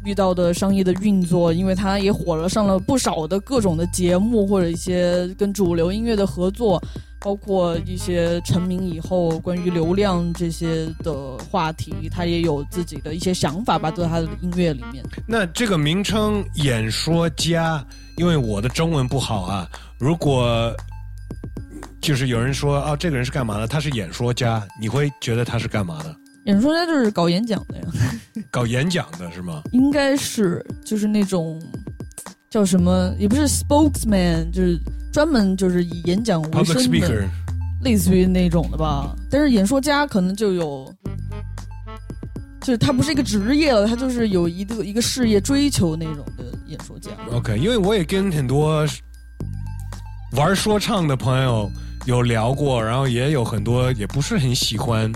[0.05, 6.81] 遇到的商业的运作，因为他也火了，上了不少的各种的节目，或者一些跟主流音乐的合作，
[7.19, 15.03] 包括一些成名以后关于流量这些的话题，他也有自己的一些想法吧，都在他的音乐里面。
[15.27, 17.85] 那这个名称“演说家”，
[18.17, 20.73] 因为我的中文不好啊，如果
[22.01, 23.67] 就是有人说啊，这个人是干嘛的？
[23.67, 26.15] 他是演说家，你会觉得他是干嘛的？
[26.49, 27.83] 演说家就是搞演讲的呀，
[28.49, 29.61] 搞演讲的是吗？
[29.71, 31.61] 应该是就是那种
[32.49, 34.79] 叫什么，也不是 spokesman，就是
[35.13, 37.29] 专门就是以演讲为 Public 生 speaker 的，
[37.83, 39.15] 类似于那种的吧。
[39.29, 40.91] 但是演说家可能就有，
[42.61, 47.11] 就是他不是一个职业了，他就是有一个一个事业追求那种的演说家。
[47.31, 48.83] OK，因为我也跟很多
[50.31, 51.69] 玩说唱的朋友
[52.07, 55.13] 有聊过，然后也有很多也不是很喜欢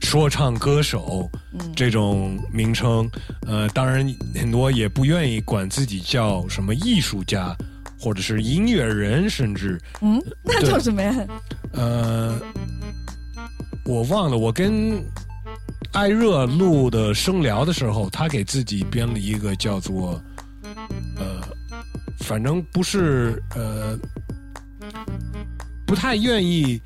[0.00, 1.30] 说唱歌手
[1.74, 3.08] 这种名称。
[3.46, 7.56] 呃，当然很多也不愿意管自己叫什么艺术家
[7.98, 11.14] 或者是音乐人，甚至嗯，那叫什么呀？
[11.72, 12.40] 呃，
[13.84, 15.02] 我忘了，我跟
[15.92, 20.20] 艾热录的声聊的时候，他给自己编了一个叫做
[21.16, 21.40] 呃，
[22.18, 23.98] 反正不是呃，
[25.86, 26.80] 不太愿意，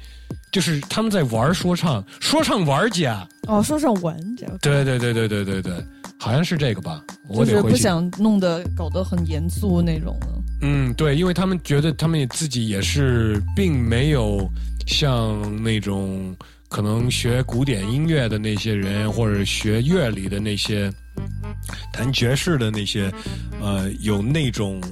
[0.50, 5.72] 就是他们在玩说唱，说唱玩家，哦，说唱玩家，对对对对对对对，
[6.18, 7.44] 好像是这个吧，我。
[7.44, 10.28] 是不想弄得搞得很严肃那种的。
[10.62, 14.48] 嗯，对，因为他们觉得他们也自己也是，并没有
[14.86, 16.36] 像那种
[16.68, 20.92] 可能学古典音乐的那些人，或者学乐理的那些
[21.92, 23.12] 弹爵士的那些，
[23.60, 24.82] 呃，有那种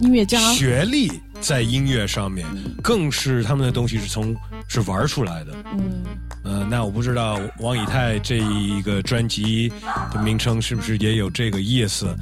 [0.00, 1.10] 音乐家学历
[1.40, 2.46] 在音乐上面，
[2.82, 4.34] 更是他们的东西是从
[4.66, 5.52] 是玩出来的。
[5.72, 6.04] 嗯，
[6.44, 9.72] 呃，那我不知道王以太这一个专辑
[10.12, 12.14] 的名称是不是也有这个意思？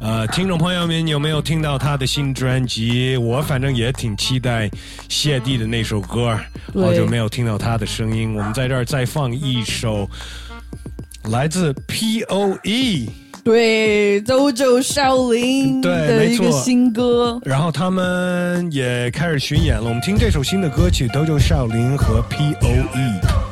[0.00, 3.16] 呃，听众朋友们有没有听到他的新专辑？
[3.16, 4.70] 我反正也挺期待
[5.08, 6.38] 谢帝的那首歌，
[6.74, 8.34] 好久没有听到他的声音。
[8.34, 10.08] 我们在这儿再放一首
[11.24, 13.27] 来自 P.O.E。
[13.48, 17.40] 对，走走少林对的没错一个新歌。
[17.46, 19.84] 然后他们也开始巡演了。
[19.84, 23.47] 我们听这首新的歌曲《Dojo 少林》和 P.O.E。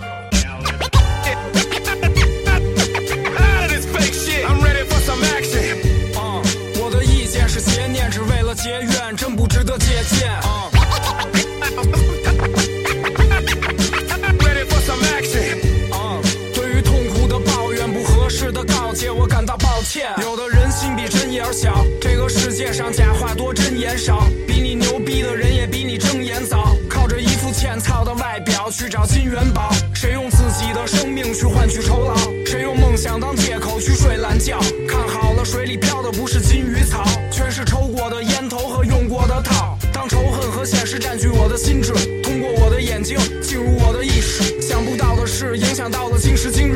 [21.37, 24.27] 眼儿小，这个世界上假话多，真言少。
[24.47, 29.71] 比你牛逼的人也比你睁眼早，靠着一副欠操的外表去找金元宝？
[29.95, 32.17] 谁用自己的生命去换取酬劳？
[32.47, 34.59] 谁用梦想当借口去睡懒觉？
[34.89, 39.77] 看好了，水里漂的不是金鱼草，全是抽过的烟头和用过的套。
[39.93, 46.76] 当仇恨和现实占据我的心智，通过我的眼睛进入我的意识，想不到的事影响到了今时今日。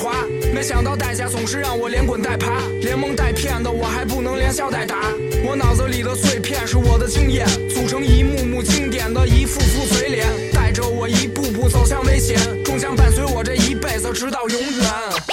[0.00, 0.24] 滑，
[0.54, 4.96] 没想到代价总是让我连滚带爬，连蒙带骗的我还不能连笑带打。
[5.44, 15.29] 我脑子里的碎片是我的经验，组成一幕幕经典的一副副嘴脸，带着我一步步走向危险，终将伴随我这一辈子直到永远。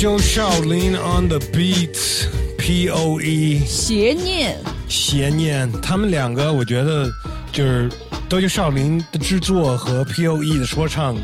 [0.00, 2.26] Uh，Dojo Shaolin the beat
[2.56, 4.56] P O E 邪念，
[4.88, 7.06] 邪念，他们两个我觉得
[7.52, 7.90] 就是
[8.26, 11.14] Dojo Shaolin 的制作和 P O E 的说唱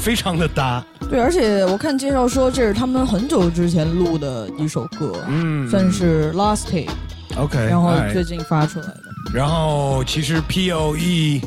[0.00, 0.84] 非常的搭。
[1.08, 5.70] 对，而且我看介绍说这是他们很久之前录的一首歌，嗯。
[5.70, 8.12] 算是 last take，OK，然后哎。
[8.12, 9.02] 最近发出来的。
[9.32, 11.40] 然后其实 P O E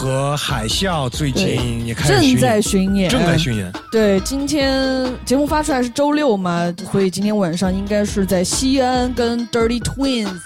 [0.00, 3.70] 和海啸最近也开始正在巡演，正在巡演。
[3.92, 10.38] 对，今天节目发出来是周六嘛，所以今天晚上应该是在西安跟 Dirty Twins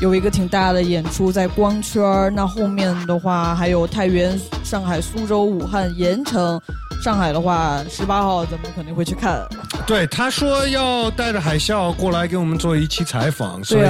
[0.00, 2.02] 有一个挺大的演出，在光圈。
[2.34, 6.60] 那后面的话还有太原、上海、苏州、武汉、盐城。
[7.06, 9.40] 上海的话，十八号咱们肯定会去看。
[9.86, 13.86] 对，他说要带着海啸过来给我们做一期采访，所以、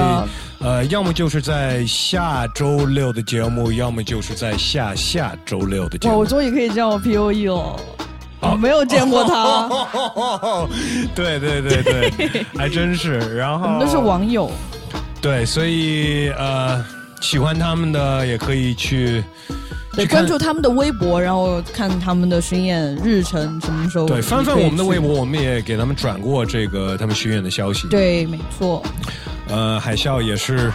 [0.59, 6.25] 呃，要么就是在下周六的节目，要么就是在下下周六的节哇，目我。
[6.27, 7.75] 终于可以见我 P O E 了，
[8.39, 9.67] 我没有见过他，
[11.15, 13.35] 对对对对，还真是。
[13.35, 14.51] 然后我们都是网友。
[15.19, 16.85] 对，所以呃，
[17.19, 19.23] 喜欢他们的也可以去
[19.97, 24.05] 对，去关注他们的微博，然后看他们的巡演日程什么时候。
[24.05, 27.87] 对翻翻我们的微博，我们也给他们转过这个他们巡演的消息。
[27.89, 28.83] 对，没错。
[29.49, 30.71] 呃，海啸也是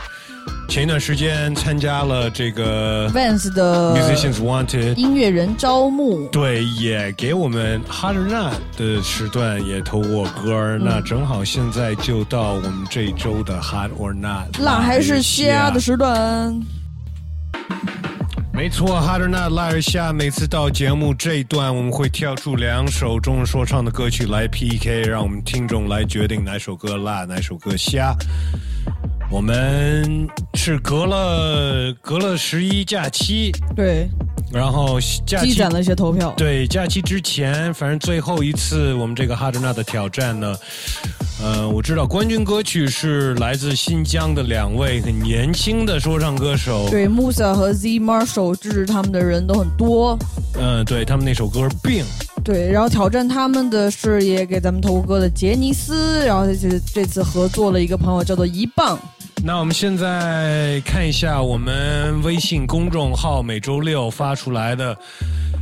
[0.68, 6.27] 前一段时间参加了这个 Vans 的 Musicians Wanted 音乐人招募。
[6.29, 16.61] 对，也给我们 Hard or Not 的时段也投过歌儿、嗯那正好现在就到我们这一周的 Hard or Not，辣还是虾的时段，
[18.63, 20.13] 没错哈德纳拉尔虾。
[20.13, 28.15] 每次到节目这一段，我们会跳出两首中文说唱的歌曲来 PK，让我们听众来决定哪首歌辣，哪首歌虾。
[29.33, 34.07] 我们是隔了隔了十一假期，对，
[34.53, 36.35] 然后假期积攒了一些投票。
[36.37, 40.55] 对，假期之前，反正最后一次我们这个哈德纳的挑战呢，
[41.43, 46.87] 呃，我知道冠军歌曲是来自新疆的两位很年轻的说唱歌手。
[46.91, 50.18] 对，Musa 和 Z Marshall 支持他们的人都很多。
[50.61, 52.05] 嗯，对他们那首歌《病》。
[52.45, 58.99] 对，然后挑战他们的是也给咱们头哥的杰尼斯，然后这次这次合作了一个朋友叫做一棒。
[59.45, 64.97] 那我们现在看一下我们微信公众号每周六发出来的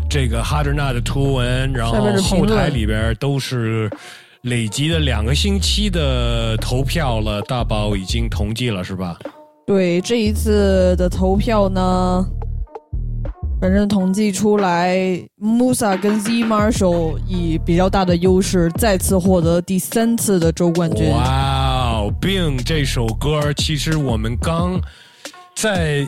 [0.08, 3.90] 这个哈德纳的图文，然后后台里边都是
[4.42, 9.18] 累积的两个星期的投票了，大宝已经统计了是吧？
[9.66, 12.26] 对，这一次的投票呢，
[13.60, 14.96] 反正统计出来
[15.38, 21.10] ，Musa 跟 Z Marshall 以比较大的优势再次获得第三次的周冠军。
[21.10, 24.80] 哇哦，病这首歌，其实我们刚
[25.54, 26.06] 在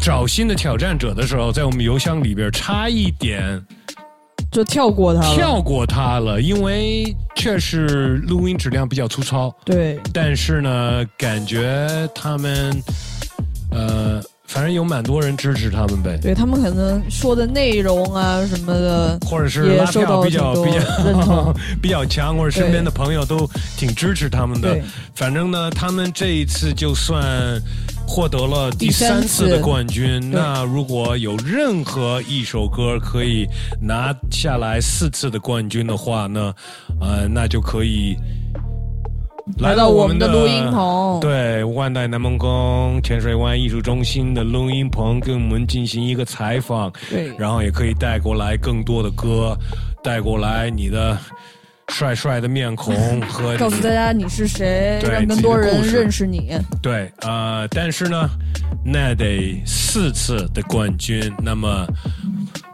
[0.00, 3.64] 找新的挑战者的时候，在我们邮箱里边差一点
[4.50, 5.34] 就跳过它了。
[5.36, 9.54] 跳过它了，因为确实录音质量比较粗糙。
[9.64, 12.82] 对，但是呢，感觉他们
[13.70, 14.20] 呃，
[14.50, 16.18] 反正有蛮多人支持他们呗。
[16.20, 21.54] 对他们可能说的内容啊什么的，或者是拉票比较比认同较。
[21.80, 24.76] 比较强，或者身边的朋友都挺支持他们的。
[25.14, 27.62] 反正呢，他们这一次就算
[28.04, 30.20] 获得了第三次的冠军。
[30.32, 33.46] 那如果有任何一首歌可以
[33.80, 36.52] 拿下来四次的冠军的话呢，
[37.00, 38.16] 呃，那就可以。
[39.60, 49.56] 来到我们的录音棚对，万代南梦宫浅水湾艺术中心的录音棚，跟我们进行一个采访，对然后也可以带过来更多的歌，
[50.02, 51.16] 带过来你的
[51.88, 56.52] 帅帅的面孔和 告诉大家你是谁，让更多人认识你。
[56.82, 58.30] 对，呃，但是呢，
[58.82, 61.20] 那得四次的冠军。
[61.42, 61.86] 那么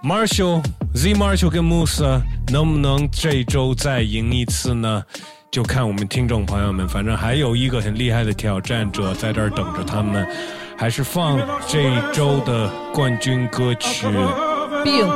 [0.04, 0.62] ，Marshall、
[0.94, 2.22] Z Marshall 跟 Musa
[2.52, 5.02] 能不能这周再赢一次呢？
[5.50, 10.26] 就看我们听众朋友们，反正还有一个很厉害的挑战者在这儿等着他们，
[10.76, 14.06] 还是放这一周的冠军歌曲。
[14.84, 15.06] 病。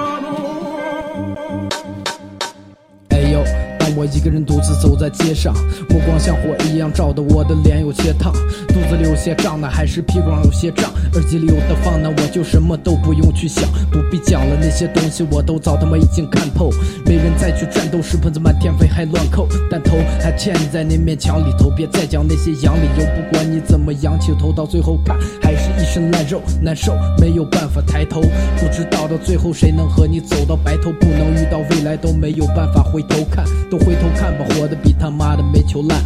[3.97, 5.55] 我一个人独自走在街上，
[5.89, 8.33] 目光像火一样照得我的脸有些烫，
[8.69, 16.71] 肚子里有些胀呢，还是屁股上有些胀，耳机里有的放呢，我就什么都不用去想，不必讲了，那些东西我都早他妈已经看透，
[17.07, 33.21] 没人再去战斗，石盆子满天飞还乱扣，但头还嵌在那面墙里头，别再讲那些洋理由，不管你怎么仰起头，到最后看还是一身烂肉，难受，没有办法抬头，不知道到最后谁能和你走到白头，不能遇到未来都没有办法回头。
[33.31, 35.99] 看，都回头看吧，活得比他妈的煤球烂。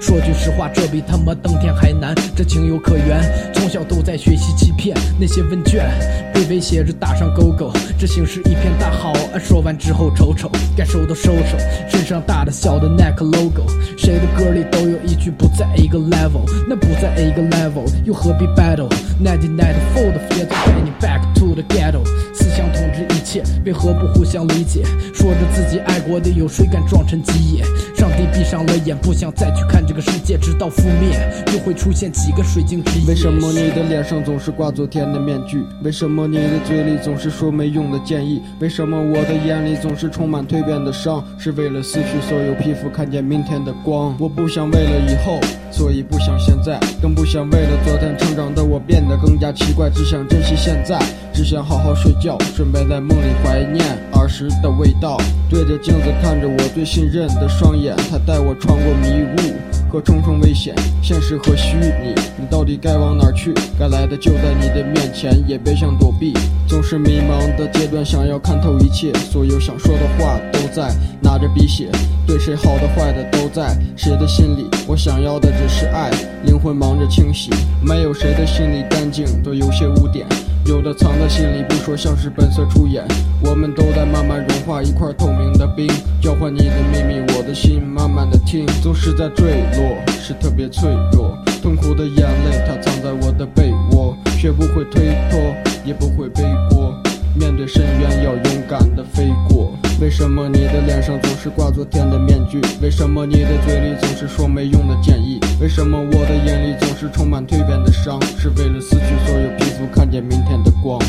[0.00, 3.20] 说句实话，这比他妈登天还难，这情有可原。
[3.52, 5.90] 从小都在学习欺骗，那些问卷
[6.32, 9.12] 被威胁着打上勾勾，这形势一片大好。
[9.34, 11.58] 啊说完之后瞅瞅，该收都收收，
[11.88, 13.66] 身上大的小的 neck logo，
[13.96, 24.84] 谁的歌里都有一句不在一个 level，那不在一个 level，又何必 battle？Ninety nine fold 也都带你 back to the ghetto，思想统治一切，为何不互相理解？
[25.12, 27.64] 说着自己爱国的，有谁敢撞成鸡野？
[27.94, 31.20] 上帝上了眼，不想再去看这个世界，直到覆灭，
[31.52, 33.08] 又会出现几个水晶之夜？
[33.08, 35.62] 为什么你的脸上总是挂昨天的面具？
[35.82, 38.40] 为什么你的嘴里总是说没用的建议？
[38.58, 41.22] 为什么我的眼里总是充满蜕变的伤？
[41.36, 44.16] 是为了撕去所有皮肤，看见明天的光。
[44.18, 45.38] 我不想为了以后，
[45.70, 50.98] 所以不想现在，更不想为了昨天成长的我变得更加奇怪，只想珍惜现在，
[51.34, 53.84] 只想好好睡觉，准备在梦里怀念
[54.14, 55.18] 儿时的味道。
[55.50, 63.52] 对着镜子看着我最信任的双眼，它带我穿过迷雾和重重危险，现实和虚拟，你到底该往哪去？
[63.78, 66.32] 该来的就在你的面前，也别想躲避。
[66.66, 71.88] 总是迷茫的阶段，想要看透一切，所有想说的话都在拿着笔写，
[72.28, 74.68] 对谁好的坏的都在谁的心里。
[74.86, 76.10] 我想要的只是爱，
[76.44, 77.48] 灵魂忙着清洗，
[77.80, 80.26] 没有谁的心里干净，都有些污点。
[80.66, 83.02] 有的藏在心里不说，像是本色出演。
[83.42, 85.88] 我们都在慢慢融化一块透明的冰，
[86.20, 91.34] 交换你的秘密，我的心慢慢的听，总是在坠落，是特别脆弱。
[91.62, 95.40] 痛苦的眼泪，它藏在我的被窝，学不会推脱，
[95.82, 96.94] 也不会背锅。
[97.38, 99.72] 面对深渊，要勇敢的飞过。
[100.00, 102.60] 为什么你的脸上总是挂昨天的面具？
[102.82, 105.40] 为什么你的嘴里总是说没用的建议？
[105.60, 108.20] 为什么我的眼里总是充满蜕变的伤？
[108.38, 111.00] 是为了撕去所有皮肤，看见明天的光。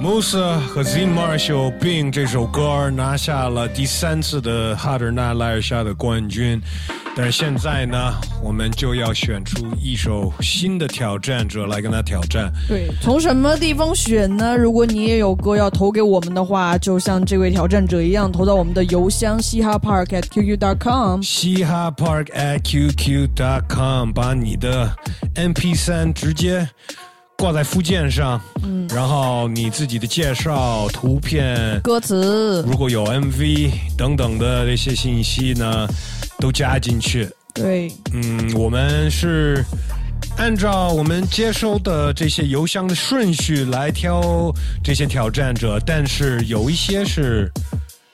[0.00, 6.60] Musa 和 Z Marshall《病》这首歌拿下了第三次的哈德纳莱尔夏的冠军，
[7.16, 8.12] 但是现在呢，
[8.42, 12.52] 我们就要选出一首新的挑战者来跟他挑战。
[12.66, 14.56] 对，从什么地方选呢？
[14.56, 21.22] 如果你也有歌要投给我们的话，就像这位挑战者一样，投到我们的邮箱嘻哈 park at qq dot com。
[21.22, 24.90] 嘻哈 park at qq dot com，把你的
[25.36, 26.68] MP 三直接
[27.36, 35.86] 挂在附件上，嗯然后你自己的介绍、图片、歌词，如果有 MV 等等的这些信息呢，
[36.38, 37.28] 都加进去。
[37.52, 39.64] 对，嗯，我们是
[40.36, 47.50] 按照我们接收的这些邮箱的顺序来挑这些挑战者，但是有一些是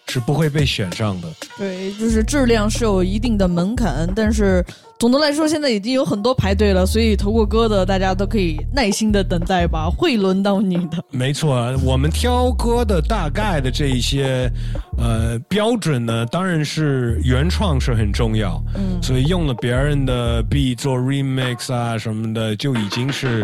[0.09, 1.29] 是不会被选上的。
[1.57, 4.65] 对，就是质量是有一定的门槛，但是
[5.01, 11.03] 总的来说，现在已经有很多排队了，所以投过歌的大家都可以耐心的等待吧，会轮到你的。
[11.11, 14.53] 没错，我们挑歌的大概的这一些
[14.99, 23.43] 呃标准呢，当然是原创是很重要，嗯所以用了别人的 beat 做 remix 啊什么的，就已经是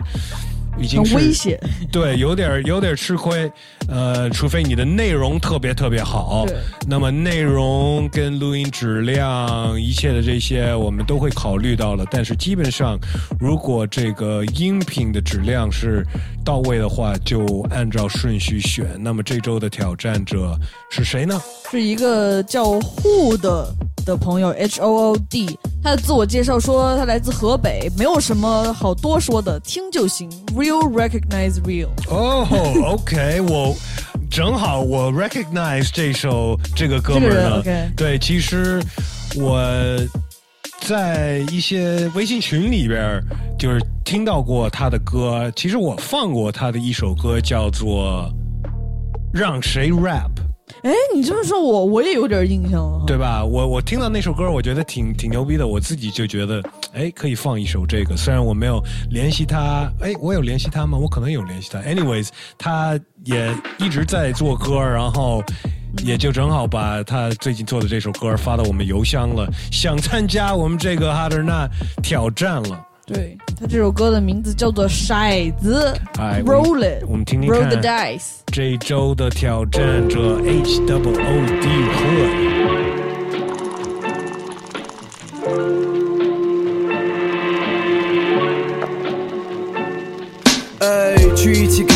[0.78, 1.58] 已经危险。
[1.90, 3.50] 对，有点有点吃亏。
[3.88, 6.44] 呃，除非你的内容特别特别好，
[6.88, 12.04] 那么内容跟录音质量一切的这些我们都会考虑到了。
[12.10, 12.98] 但是基本上，
[13.38, 16.04] 如果这个音频的质量是
[16.44, 18.96] 到位的话，就按照顺序选。
[18.98, 20.58] 那么这周的挑战者
[20.90, 21.40] 是谁呢？
[21.70, 23.72] 是一个叫 Who 的
[24.06, 31.88] 的朋友 H O O D，他的自我介绍说他来自河北，没有什么好多说的，听就行，Real recognize real。
[32.08, 32.46] 哦、
[32.84, 33.74] o k 我
[34.30, 37.58] 正好我 recognize 这首这个哥们儿。
[37.58, 38.80] ，OK 对，其实
[39.34, 39.60] 我
[40.82, 43.20] 在一些微信群里边
[43.58, 45.50] 就是听到过他的歌。
[45.56, 48.30] 其实我放过他的一首歌，叫做
[49.32, 50.30] 《让谁 rap》。
[50.86, 53.02] 哎，你这么说我我也有点印象了。
[53.08, 53.44] 对吧？
[53.44, 56.62] 我我听到那首歌，我觉得挺挺牛逼的，我自己就觉得，
[56.92, 58.16] 哎，可以放一首这个。
[58.16, 58.80] 虽然我没有
[59.10, 60.96] 联系他，哎，我有联系他吗？
[60.96, 61.80] 我可能有联系他。
[61.80, 65.42] Anyways，他也一直在做歌，然后
[66.04, 71.68] 也就正好把他最近做的这首歌发到我们邮箱了，想参加我们这个哈德纳
[72.00, 72.80] 挑战了。
[73.06, 78.40] 对他这首歌的名字叫做《骰子哎，Roll it，我们听听 Roll 看 the dice。
[78.46, 81.68] 这一周的挑战者 H W O D。
[90.80, 91.95] 哎，去一起看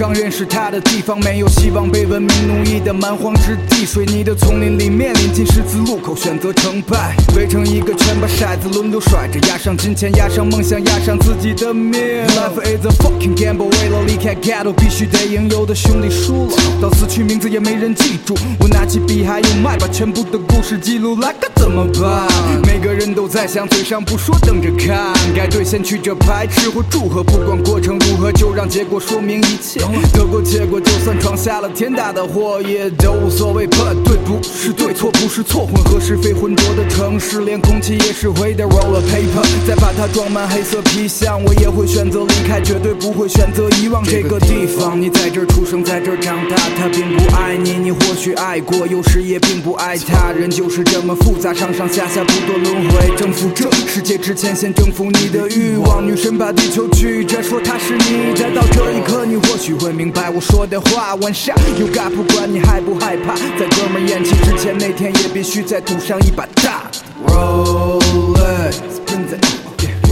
[0.00, 12.00] 刚认识他的地方，没有希望被文明奴役的蛮荒之地，水泥的丛林里面临近十字路口，选择成败，围成一个圈，把骰子轮流甩着，压上金钱，压上梦想，压上自己的命。
[12.28, 18.34] Life is a fucking gamble，为了离开 ghetto，必须得赢，有的兄弟输了，到死去名字也没人记住。
[18.58, 22.26] 我拿起笔还有麦，把全部的故事记录来，该怎么办？
[22.62, 29.89] 每个人都在想，嘴上不说，等着看，该兑现曲折排斥或祝贺，不管过程如何，就让结果说明一切。
[30.12, 33.66] 得过且过，就算闯下了天大的祸，也都无所谓。
[33.68, 38.64] But 对不是对，错不是错，混合是非浑浊的城市，连空气也是灰的。
[38.64, 45.00] Roll a paper，再把它装满黑色皮箱，我也会选择离开，绝对不会选择遗忘这个地方。
[45.00, 50.30] 你在这儿出生，在这儿长大，他并不爱你，你或许爱过，有时也并不爱他。
[50.32, 56.06] 人就是这么复杂，上上下下不断轮回，征服这世界之前，先征服你的欲望。
[56.06, 61.16] 女神把地球拒绝，说她是你，再到这一刻，你或许会明白我说的话。
[61.16, 66.90] One shot you got，不管你害不害怕，在哥们儿咽气之前，那天也必须再赌上一把大。
[67.26, 67.98] Roll
[68.36, 69.42] it, spin it,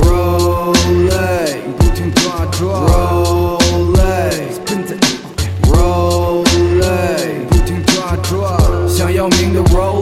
[0.01, 0.75] roll
[1.11, 2.81] it，不停抓抓。
[2.89, 5.05] Roll it, spin it,
[5.71, 6.45] roll
[6.81, 8.59] it，不停抓抓。
[8.89, 9.98] 想要名的 roll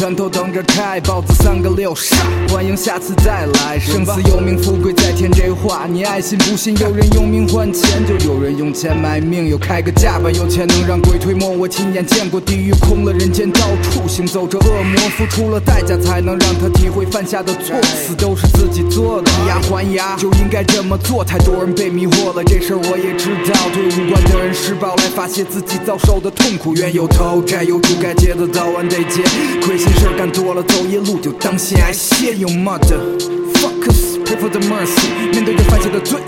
[0.00, 2.16] 拳头等着开，豹子三个六杀，
[2.48, 3.78] 欢迎下次再来。
[3.78, 6.74] 生死有命，富贵在天，这话你爱信不信？
[6.78, 9.48] 有人用命换钱，就有人用钱买命。
[9.48, 11.50] 有开个价吧，有钱能让鬼推磨。
[11.50, 17.76] 我亲眼见过地狱空了，人间到处行走着恶魔，付出了代价才能让他体会犯下的错。
[17.82, 21.22] 死都是自己做的， 以牙还牙就应该这么做。
[21.22, 23.68] 太多人被迷惑了，这事儿我也知道。
[23.74, 29.20] 对无关的人施暴来发泄自己遭受的痛苦，冤有头债有主，该结的早晚得结。
[29.60, 32.34] 亏心事儿干多了，走夜路就当心挨歇。
[32.34, 33.18] You mother
[33.54, 36.20] fuckers, pray for the mercy，面对着犯下的罪。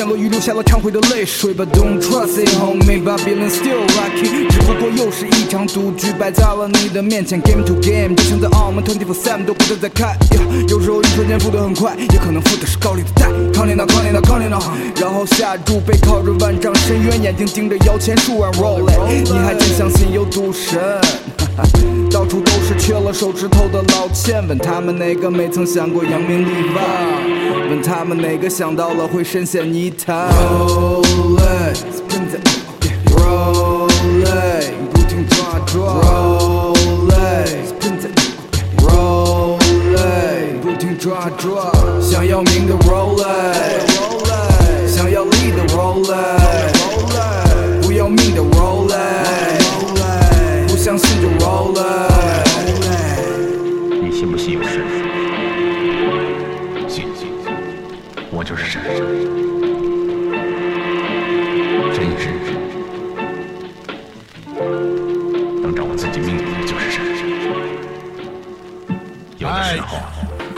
[0.00, 3.04] 像鳄鱼流下了忏悔的泪水，But don't trust it, homie.
[3.04, 10.16] Babylon still lucky，只不过又是一场赌局摆在了你的面前，Game to game，就像在澳门 twenty four seven 都不得再开。
[10.30, 13.26] Yeah, 有时候一瞬间付得很快，也可能付的是高利的贷。
[13.52, 14.58] 抗领导，抗领导，抗领导，
[14.98, 20.80] 然后下注背靠着万丈深渊，眼睛盯着摇钱树啊 roll it，你还真相信有赌神？
[22.10, 27.49] 到处都是缺了手指头的老千，问他们哪个没曾想过扬名立万？
[27.70, 32.44] 问他们哪个想到了会深陷泥潭？Roll it, spin it,
[33.14, 33.88] roll
[34.24, 35.78] it，不停抓抓。
[36.02, 36.74] Roll
[37.12, 38.10] it, spin it,
[38.82, 39.56] roll
[39.94, 41.70] it，不停抓抓。
[42.00, 43.86] 想要名的 roll it，
[44.88, 46.02] 想要力的 roll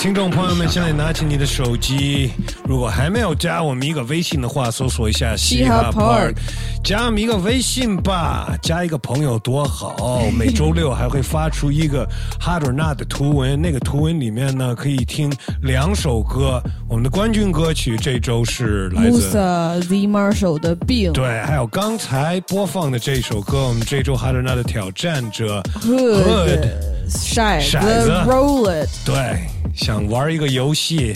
[0.03, 2.33] 听众朋友们，现在拿起你的手机，
[2.65, 6.35] 如果还没有加我们一个微信的话，搜索一下嘻哈 Park，
[6.83, 10.25] 加我们一个微信吧，加一个朋友多好。
[10.37, 12.05] 每周六还会发出一个
[12.41, 15.33] Hard or Not 的图文，那个图文里面呢可以听
[15.63, 16.61] 两首歌。
[16.93, 26.69] 我们的冠军歌曲这周是来自 Musa Z Marshall 的 Bill，对，还有刚才播放的这首歌，我们这周 Hard Not 的挑战者 Hood
[27.09, 31.15] 骰骰子子 Roll It，对，想玩一个游戏，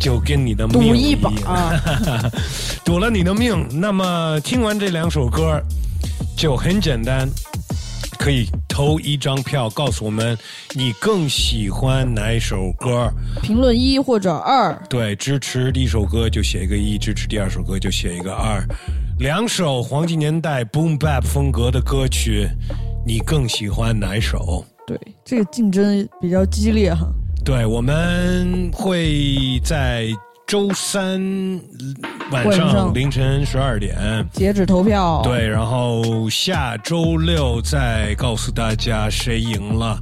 [0.00, 2.32] 就跟你的命赌一把样
[2.84, 3.68] 赌了你的命。
[3.70, 5.62] 那么听完这两首歌，
[6.36, 7.30] 就很简单，
[8.18, 10.36] 可以投一张票，告诉我们
[10.74, 13.08] 你更喜欢哪一首歌。
[13.40, 18.60] 评论一或者二，对，支持第一首歌就写一个一，支持第二首歌就写一个二。
[19.20, 22.48] 两首黄金年代 boom bap 风格的歌曲，
[23.06, 24.66] 你更喜欢哪首？
[24.88, 27.06] 对，这个竞争比较激烈哈。
[27.44, 30.08] 对，我们会在
[30.46, 31.20] 周三
[32.30, 33.96] 晚上凌晨十二点。
[34.32, 39.98] 截止投票，对，然后下周六再告诉大家谁赢了。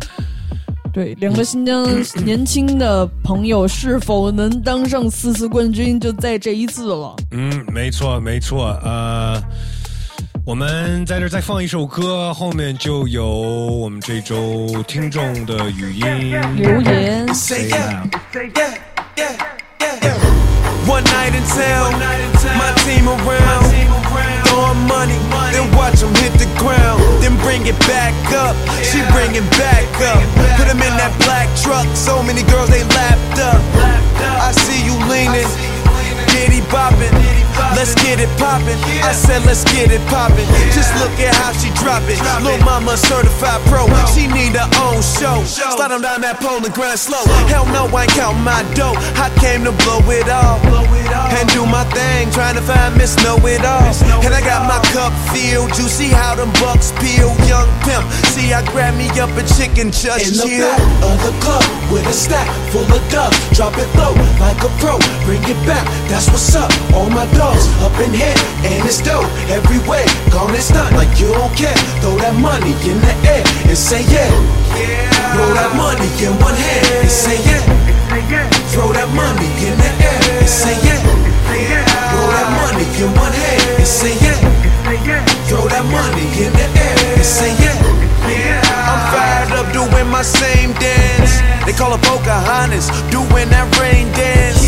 [0.93, 1.89] 对，两个新疆
[2.25, 7.17] 年轻的朋友是否能当上四次冠军，就在这一次了。
[7.31, 8.79] 嗯，没错，没错。
[8.85, 9.41] 呃，
[10.45, 17.33] 我们在这再放一首歌，后面就有我们这周听众的语音留言。
[17.33, 18.11] Say loud
[20.87, 21.99] One night in town,
[22.59, 23.67] my team around,
[24.47, 25.19] throwing money,
[25.51, 28.55] then watch them hit the ground, then bring it back up.
[28.83, 30.23] She bring it back up,
[30.59, 31.87] put them in that black truck.
[31.97, 33.63] So many girls they lapped up.
[34.43, 35.49] I see you leaning,
[36.33, 37.13] diddy bopping.
[37.77, 38.79] Let's get it poppin'.
[39.05, 40.47] I said let's get it poppin'.
[40.73, 42.19] Just look at how she drop it.
[42.43, 43.87] Lil' mama certified pro.
[44.15, 45.45] She need her own show.
[45.45, 47.25] Slide 'em down that pole and grind slow.
[47.49, 48.97] Hell no, I ain't count my dough.
[49.21, 50.59] I came to blow it all
[51.39, 52.31] and do my thing.
[52.31, 53.93] Trying to find Miss Know It All.
[54.25, 55.77] And I got my cup filled.
[55.79, 57.33] You see how them bucks peel.
[57.49, 58.05] Young pimp.
[58.33, 60.69] See, I grab me up a chicken just In the chill.
[60.69, 63.37] back of the club with a stack full of dubs.
[63.57, 64.99] Drop it low like a pro.
[65.27, 65.85] Bring it back.
[66.09, 66.71] That's what's up.
[66.95, 68.35] All my dogs up in here
[68.67, 70.05] and it's dope everywhere.
[70.31, 71.75] Gone and stunt like you don't care.
[72.03, 74.29] Throw that money in the air and say yeah.
[75.35, 77.63] Throw that money in one hand and say yeah.
[78.75, 81.01] Throw that money in the air and say yeah.
[81.01, 84.39] Throw that money in one hand and say yeah.
[85.49, 87.77] Throw that money in the air and say yeah.
[88.73, 91.41] I'm fired up doing my same dance.
[91.67, 94.62] They call it Pocahontas, doing that rain dance.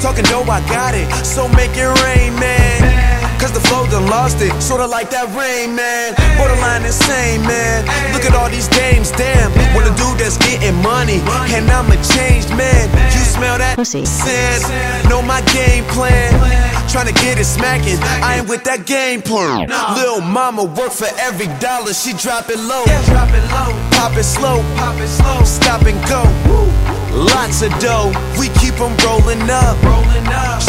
[0.00, 3.18] Talking dough, I got it, so make it rain, man.
[3.38, 6.14] Cause the flow done lost it, sorta like that rain, man.
[6.36, 7.86] Borderline insane, man.
[8.12, 9.54] Look at all these games, damn.
[9.74, 11.22] Want a dude that's getting money,
[11.54, 12.90] and I'm a changed man.
[13.14, 14.04] You smell that pussy?
[14.04, 14.62] sand?
[15.08, 16.34] Know my game plan.
[16.90, 19.68] Tryna get it smacking, I ain't with that game plan.
[19.94, 22.84] Lil' mama work for every dollar, she drop it low.
[23.92, 26.24] Pop it slow, stop and go.
[27.12, 29.76] Lots of dough, we keep keep 'em rolling up.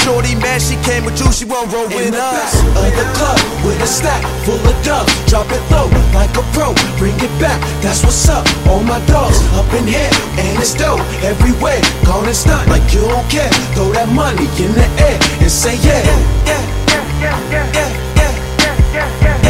[0.04, 2.54] Shorty mad, she came with you, she won't roll In with the us.
[2.82, 5.12] of the club with a stack full of dubs.
[5.28, 6.74] Drop it low like a pro.
[6.98, 7.60] Bring it back.
[7.82, 8.48] That's what's up.
[8.68, 11.82] All my dogs up in here and it's dope everywhere.
[12.06, 13.52] Gone and stunt like you don't care.
[13.76, 16.02] Throw that money in the air and say yeah.
[16.46, 19.46] Yeah, yeah, yeah, yeah, yeah, yeah, yeah, yeah, yeah,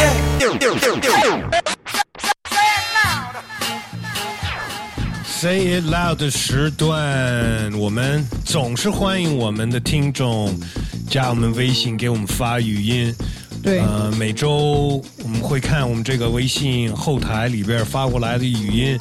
[0.00, 1.53] yeah, yeah, yeah, yeah.
[5.44, 10.58] Say It Loud 的时段，我们总是欢迎我们的听众
[11.06, 13.14] 加我们微信，给我们发语音。
[13.62, 18.98] 对呃，每周我们会看我们这个微信后台里边发过来的语音，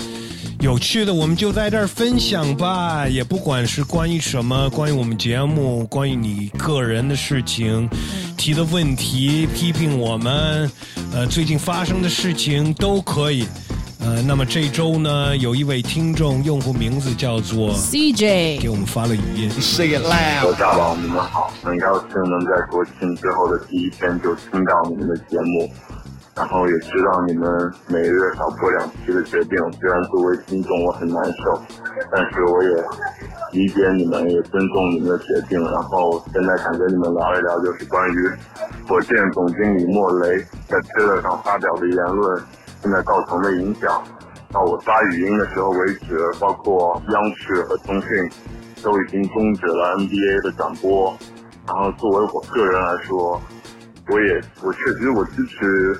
[0.59, 3.07] 有趣的我们就在这儿分享吧。
[3.07, 7.89] 也不管是关于什么，关于我们节目，关于你个人的事情，
[8.35, 10.69] 提的问题，批评我们，
[11.13, 13.45] 呃，最近发生的事情都可以。
[14.05, 19.49] 呃，那么这周呢，有一位听众用户名字叫做 CJ，给我们发了语音。
[19.49, 25.71] Say it loud 大佬，你们好，很高兴能在国庆之后的第一天就听到你们的节目，
[26.35, 27.49] 然后也知道你们
[27.87, 29.57] 每个月少播两期的决定。
[29.79, 31.61] 虽然作为听众我很难受，
[32.11, 32.69] 但是我也
[33.53, 35.57] 理解你们，也尊重你们的决定。
[35.71, 38.29] 然后现在想跟你们聊一聊，就是关于
[38.85, 42.43] 火箭总经理莫雷在推特上发表的言论，
[42.83, 44.03] 现在造成的影响。
[44.51, 48.09] 到我发语音的时候为止，包括央视和腾讯
[48.83, 51.17] 都已经终止了 NBA 的转播。
[51.65, 53.41] 然后作为我个人来说，
[54.09, 55.97] 我也我确实我支持，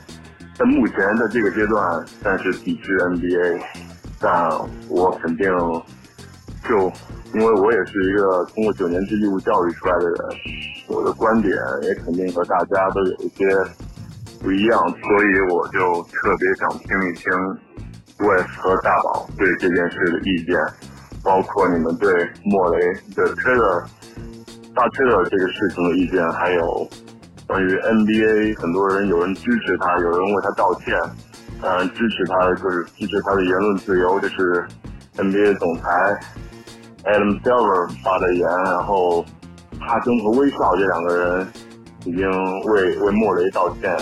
[0.56, 3.62] 在目前的这个阶段但是抵制 NBA，
[4.20, 4.52] 但
[4.90, 5.48] 我肯定
[6.68, 6.92] 就
[7.34, 10.18] 因为我也是一个通过九年制义务教育出来的人，
[10.90, 13.48] 我的观点也肯定和大家都有一些
[14.44, 17.32] 不一样，所以我就特别想听一听
[18.20, 20.60] Wes 和大宝对这件事的意见，
[21.24, 22.86] 包括你们对莫雷
[23.16, 23.86] 的 Trailer
[24.76, 26.86] 大 Trader 这个事情的意见，还有
[27.48, 30.94] 关于 NBA，很多人有人支持他，有人为他道歉，
[31.62, 34.66] 嗯支持他就是支持他的言论自由，这是
[35.16, 36.20] NBA 总裁
[37.06, 39.24] Adam Silver 发的言，然后
[39.80, 41.48] 哈登和威少这两个人
[42.06, 42.30] 已经
[42.66, 43.96] 为为莫雷道歉。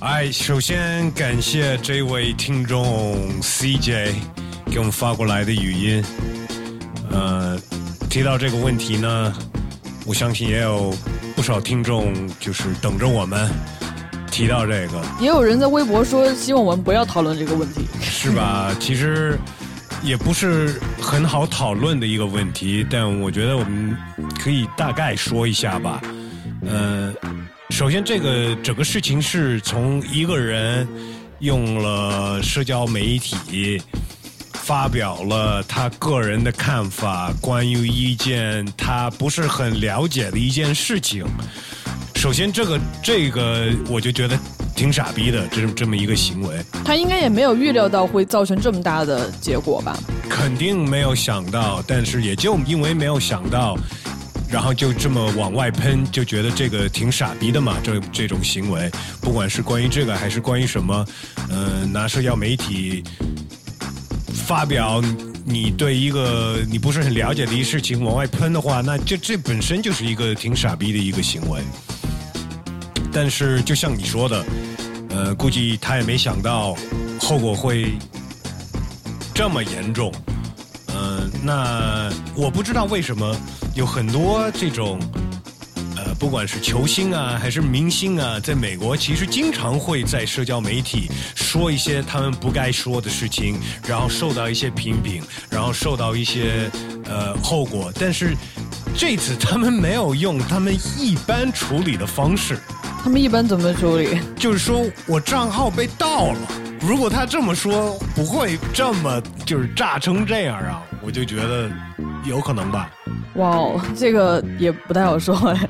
[0.00, 4.08] 哎，首先感谢这位听众 CJ
[4.66, 6.04] 给我们发过来的语音。
[7.10, 7.56] 呃，
[8.10, 9.32] 提到这个问题呢，
[10.04, 10.92] 我相信也有
[11.36, 13.48] 不少听众就是等着我们
[14.30, 17.82] 提到这个，也有人在微博说希望我们不要讨论这个问题。
[18.00, 18.74] 是吧？
[18.80, 19.38] 其实
[20.02, 23.96] 也不是很好讨论的一个问题，但我觉得我们
[24.42, 26.02] 可以大概说一下吧。
[26.66, 27.12] 呃，
[27.70, 30.86] 首先这个整个事情是从一个人
[31.40, 33.82] 用了社交媒体
[34.52, 41.24] 发表了他个人的看法，关于一件他不是很了解的一件事情。
[42.14, 44.38] 首先，这个这个我就觉得
[44.76, 46.64] 挺傻逼的，这这么一个行为。
[46.84, 49.98] 他应该也没有预料到会造成这么大的结果吧？
[50.30, 53.76] 肯定没有想到，但是也就因为没有想到，
[54.52, 57.78] 然后就这么往外喷，就觉得这个挺傻逼的嘛。
[57.82, 58.90] 这这种行为，
[59.22, 61.06] 不管是关于这个还是关于什么，
[61.48, 63.02] 呃，拿社交媒体
[64.46, 65.02] 发表
[65.42, 71.62] 你对一个你不是很了解的一事情往外喷的话，那这这本身就是一个挺傻逼的一个行为。
[73.10, 74.44] 但是就像你说的，
[75.08, 76.76] 呃，估计他也没想到
[77.18, 77.94] 后果会
[79.34, 80.12] 这么严重。
[81.46, 83.36] 呃，那我不知道为什么
[83.74, 84.98] 有很多这种，
[85.96, 96.70] 呃，不管是球星啊还是明星啊，在美国其实经常会在社交媒体说一些他们不该说的事情，然后受到一些批评，然后受到一些
[97.04, 97.92] 呃后果。
[97.98, 98.36] 但是
[98.96, 102.58] 这次他们没有用他们一般处理的方式。
[103.02, 104.20] 他们一般怎么处理？
[104.36, 106.38] 就是说我账号被盗了。
[106.80, 110.82] 如果他这么说，不会这么就是炸成这样啊！
[111.04, 111.70] 我就觉得
[112.24, 112.90] 有可能吧。
[113.34, 115.68] 哇哦，这个也不太好说哎。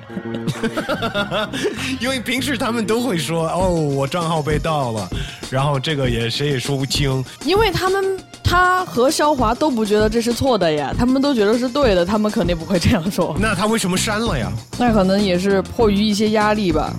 [2.00, 5.08] 因为平时他们都会说哦，我账号被盗了，
[5.50, 7.24] 然后这个也谁也说不清。
[7.44, 13.34] 因为他们他和肖华都不觉得这是错的呀，他们都觉得是对的，他们肯定不会这样说。
[13.40, 14.52] 那他为什么删了呀？
[14.78, 16.92] 那可能也是迫于一些压力吧。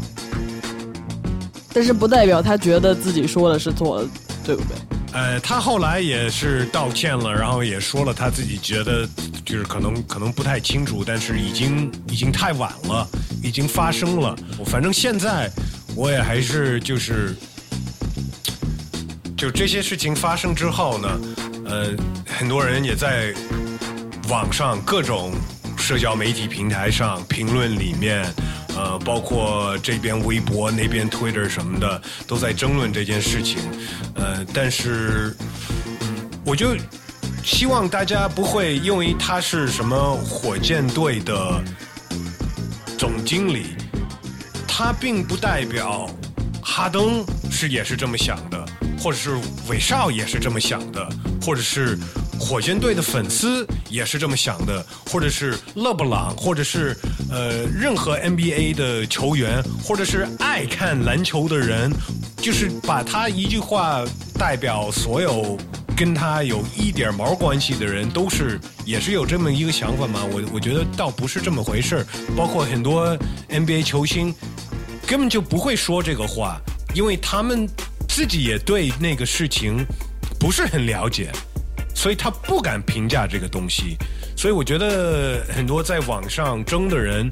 [1.73, 4.07] 但是不代表他觉得自己说的是错的，
[4.45, 4.77] 对不对？
[5.13, 9.07] 呃，他后来也是道歉了，然后也说了他自己觉得
[9.45, 13.07] 就是可能可能不太清楚，但是已经已经太晚了，
[13.43, 14.35] 已经发生了。
[14.65, 15.51] 反正现在
[15.95, 17.35] 我也还是就是，
[19.37, 21.21] 就这些事情发生之后呢，
[21.65, 21.89] 呃，
[22.25, 23.31] 很多人也在
[24.29, 25.31] 网上各种
[25.77, 28.25] 社交媒体平台上评论里面。
[28.75, 33.59] 呃，包括这边微博、那边 Twitter 什么的，都在争论这件事情。
[34.15, 35.35] 呃，但是，
[36.45, 36.75] 我就
[37.43, 41.63] 希望大家不会因为他是什么火箭队的
[42.97, 43.75] 总经理，
[44.67, 46.09] 他并不代表
[46.61, 48.65] 哈登是也是这么想的，
[48.99, 49.37] 或者是
[49.69, 51.07] 韦少也是这么想的，
[51.41, 51.97] 或者是。
[52.39, 56.95] 火箭队的粉丝也是这么想的，或者是勒布朗，或者是
[57.31, 61.91] 呃任何 NBA 的球员，或者是爱看篮球的人，
[62.37, 64.03] 就是把他一句话
[64.37, 65.57] 代表所有
[65.95, 70.19] 跟他有一点毛关系的人，都是也是有这么一个想法吗？
[70.31, 72.05] 我我觉得倒不是这么回事
[72.35, 73.17] 包括很多
[73.49, 74.33] NBA 球星
[75.07, 76.59] 根本就不会说这个话，
[76.93, 77.69] 因为他们
[78.09, 79.85] 自己也对那个事情
[80.39, 81.31] 不是很了解。
[81.93, 83.97] 所以他不敢评价这个东西，
[84.35, 87.29] 所以我觉得很多在网上争的人，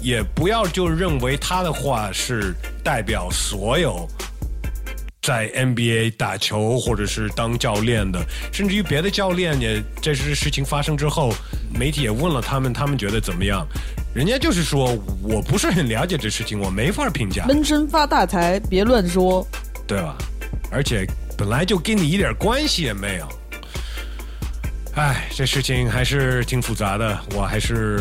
[0.00, 4.06] 也不要就认为他的话是代表所有
[5.22, 8.20] 在 NBA 打球或者是当教练的，
[8.52, 11.32] 甚至于别的教练也这是事情发生之后，
[11.72, 13.66] 媒体也问了他们，他们觉得怎么样？
[14.14, 17.46] 人家就是说我不是很了解这事情，我没法评价。
[17.46, 19.46] 闷声发大财，别乱说，
[19.86, 20.16] 对吧？
[20.70, 21.06] 而且
[21.36, 23.28] 本来就跟你一点关系也没有。
[24.94, 28.00] 哎，这事情还是挺复杂的，我还是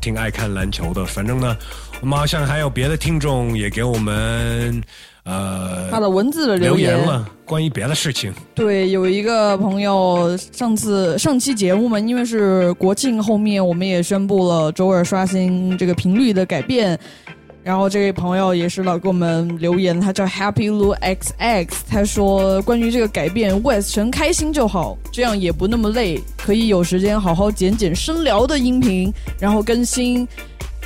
[0.00, 1.04] 挺爱看篮球的。
[1.04, 1.56] 反正呢，
[2.00, 4.80] 我们好像还有别的听众也给我们
[5.24, 8.32] 呃发了文字的留言了，关于别的事情。
[8.54, 16.96] 对，有一个朋友上次上期节目嘛，因为是国庆后面，我们也宣布了周二刷新这个频率的改变。
[17.64, 30.26] 然后这位朋友也是老给我们留言，他叫 Happy Lu XX，他说关于这个改变，West 神开心就好，这样也不那么累，可以有时间好好剪剪深聊的音频，然后更新。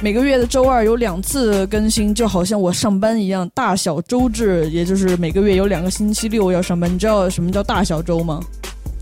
[0.03, 6.93] 每个月的周二有两次更新，就好像我上班一样，大小周制，也就是每个月有两个星期六要上班。
[6.93, 8.39] 你知道什么叫大小周吗？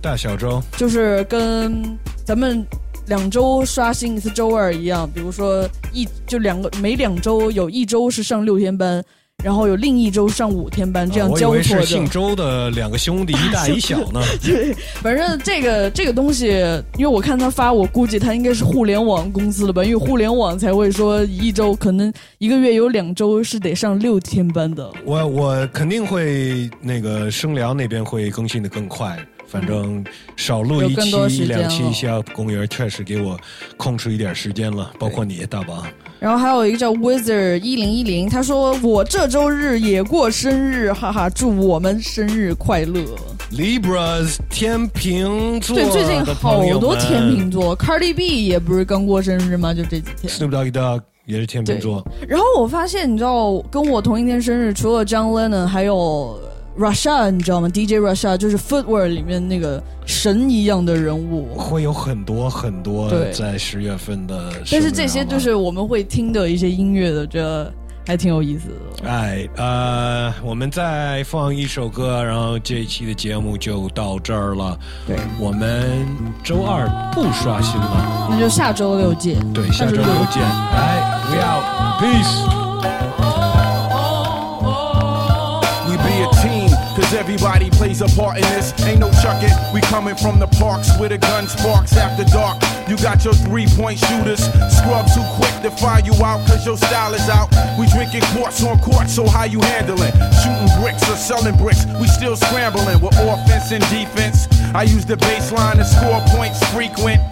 [0.00, 1.82] 大小周就是跟
[2.24, 2.64] 咱们
[3.06, 9.04] 两周刷新一次周二一样，比如说一就两个每两周有一周是上六天班，
[9.44, 11.84] 然后有另一周上五天班，这样交错的。
[11.84, 14.22] 姓周的两个兄弟，一大一小呢。
[14.42, 14.72] 对，
[15.02, 16.46] 反正这个这个东西，
[16.96, 24.90] 因为我看他发，我估计他应该是互联网公司的吧，因为互联网才会说一周可能一个月有两周是得上六天班的。
[25.04, 29.18] 我我肯定会那个声聊那边会更新的更快，
[29.54, 30.04] 反正
[30.34, 33.38] 少录一期一时间两期了下公园确实给我
[33.76, 35.84] 空出一点时间了，包括你大宝。
[36.18, 43.00] 然后还有一个叫 Wizard 一零一零，他说我这周日也过生日，哈哈，祝我们生日快乐。
[43.52, 49.72] Libras 天秤座对，最近好多天秤座，Cardi B 也不是刚过生日吗？
[49.72, 50.32] 就这几天。
[50.32, 52.04] ，Snoop Doggy Dogg 也是天秤座。
[52.26, 56.40] 然后我发现，你知道，跟我同一天生日，除了 John Lennon，还有
[56.78, 61.54] Russia，你知道吗？DJ Russia 就是 Footwear 里面那个神一样的人物。
[61.54, 67.72] 会有很多很多对在十月份的，但是这些就是我们会听的一些音乐的，这
[68.06, 69.08] 还挺有意思的。
[69.08, 74.76] 哎，呃，我们再放一首歌，然后这一期的节目就到这儿了。
[75.06, 76.06] 对，我们
[76.42, 79.40] 周二不刷新了，那就下周六见。
[79.52, 80.42] 对，下周六见。
[80.42, 82.73] 来，We out,
[87.14, 88.72] everybody plays a part in this.
[88.84, 92.62] Ain't no chucking, we coming from the parks where the gun sparks after dark.
[92.88, 96.76] You got your three point shooters, scrub too quick to find you out, cause your
[96.76, 97.48] style is out.
[97.78, 100.12] We drinking quarts on court, so how you handling?
[100.42, 104.48] Shooting bricks or selling bricks, we still scrambling with offense and defense.
[104.74, 107.22] I use the baseline to score points frequent.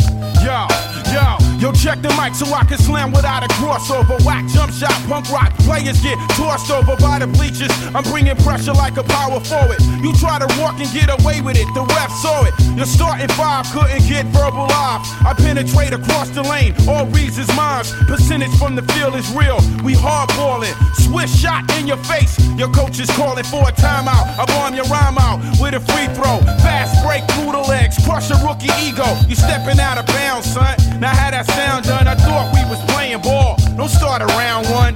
[0.43, 0.67] Yo,
[1.13, 4.19] yo, yo, check the mic so I can slam without a crossover.
[4.27, 5.55] Whack jump shot, punk rock.
[5.63, 7.71] Players get tossed over by the bleachers.
[7.95, 9.79] I'm bringing pressure like a power forward.
[10.03, 12.55] You try to walk and get away with it, the ref saw it.
[12.75, 15.07] Your starting five couldn't get verbal off.
[15.23, 17.85] I penetrate across the lane, all reads is mine.
[18.11, 19.57] Percentage from the field is real.
[19.87, 22.37] We hardballing, swish shot in your face.
[22.59, 24.27] Your coach is calling for a timeout.
[24.37, 26.43] I bomb your rhyme out with a free throw.
[26.61, 29.07] Fast break through the legs, crush a rookie ego.
[29.29, 30.75] You stepping out of bounds, son.
[30.99, 32.09] Now how that sound done?
[32.09, 33.57] I thought we was playing ball.
[33.77, 34.95] Don't start around one.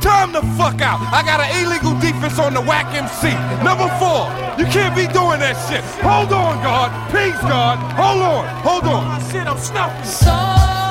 [0.00, 1.00] Time the fuck out.
[1.12, 3.34] I got an illegal defense on the whack MC.
[3.64, 4.30] Number four.
[4.58, 5.82] You can't be doing that shit.
[6.02, 6.90] Hold on, guard.
[7.10, 7.78] Peace, guard.
[7.98, 8.46] Hold on.
[8.62, 9.20] Hold on.
[9.30, 10.04] Shit, I'm snuffing.
[10.04, 10.85] in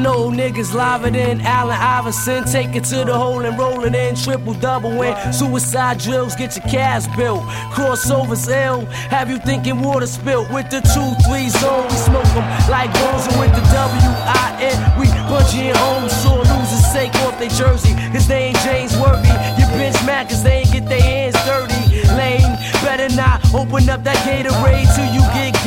[0.00, 2.44] know niggas liver than Allen Iverson.
[2.44, 4.16] Take it to the hole and roll it in.
[4.16, 5.14] Triple double win.
[5.32, 7.42] Suicide drills, get your cash built.
[7.74, 8.86] Crossovers ill.
[9.10, 11.84] Have you thinking water spilt with the 2 3 zone?
[11.84, 14.78] We smoke them like bones with the W-I-N.
[14.98, 16.08] We bunch in home.
[16.22, 17.94] Sure losers take off their jersey.
[18.12, 19.28] Cause they ain't James Worthy.
[19.58, 22.06] You bitch mad cause they ain't get their hands dirty.
[22.16, 25.59] Lane, better not open up that Gatorade till you get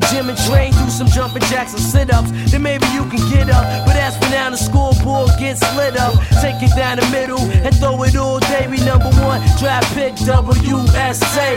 [0.00, 0.72] the gym and train.
[0.72, 2.30] Do some jumping jacks and sit ups.
[2.50, 3.64] Then maybe you can get up.
[3.86, 6.14] But as for now, the scoreboard gets lit up.
[6.40, 8.66] Take it down the middle and throw it all day.
[8.68, 11.56] We number one draft pick WSA.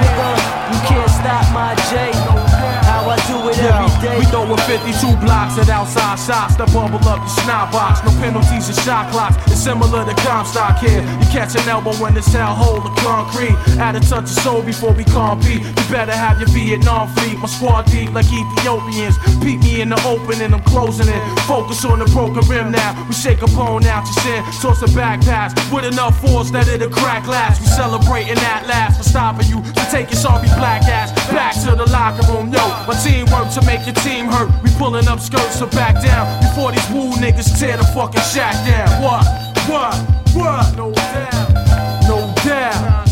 [0.00, 0.28] Nigga,
[0.72, 2.83] you can't stop my J.
[2.94, 4.18] How I do it every day.
[4.22, 7.98] We throw a 52 blocks at outside shots to bubble up the snot box.
[8.06, 9.34] No penalties and shot clocks.
[9.50, 11.02] It's similar to Comstock here.
[11.02, 13.58] You catch an elbow when it's hell hold of concrete.
[13.82, 15.66] Add a touch of soul before we compete.
[15.66, 17.36] You better have your Vietnam fleet.
[17.42, 19.18] My squad deep like Ethiopians.
[19.42, 21.22] Beat me in the open and I'm closing it.
[21.50, 22.94] Focus on the broken rim now.
[23.08, 24.40] We shake a bone out your sin.
[24.62, 27.58] Toss a back pass with enough force that it'll crack glass.
[27.58, 29.58] We celebrating that last for stopping you.
[29.74, 32.54] To take your sorry black ass back to the locker room.
[32.54, 34.50] Yo, my team work to make your team hurt.
[34.62, 38.54] We pulling up skirts so back down before these woo niggas tear the fucking shack
[38.66, 39.02] down.
[39.02, 39.24] What?
[39.68, 39.94] What?
[40.34, 40.76] What?
[40.76, 41.50] No doubt.
[42.08, 43.04] No doubt.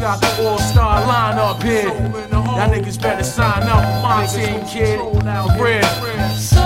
[0.00, 1.88] Got the all-star lineup here.
[2.30, 4.98] Y'all niggas niggas better sign up for my team, kid.
[4.98, 6.59] For real.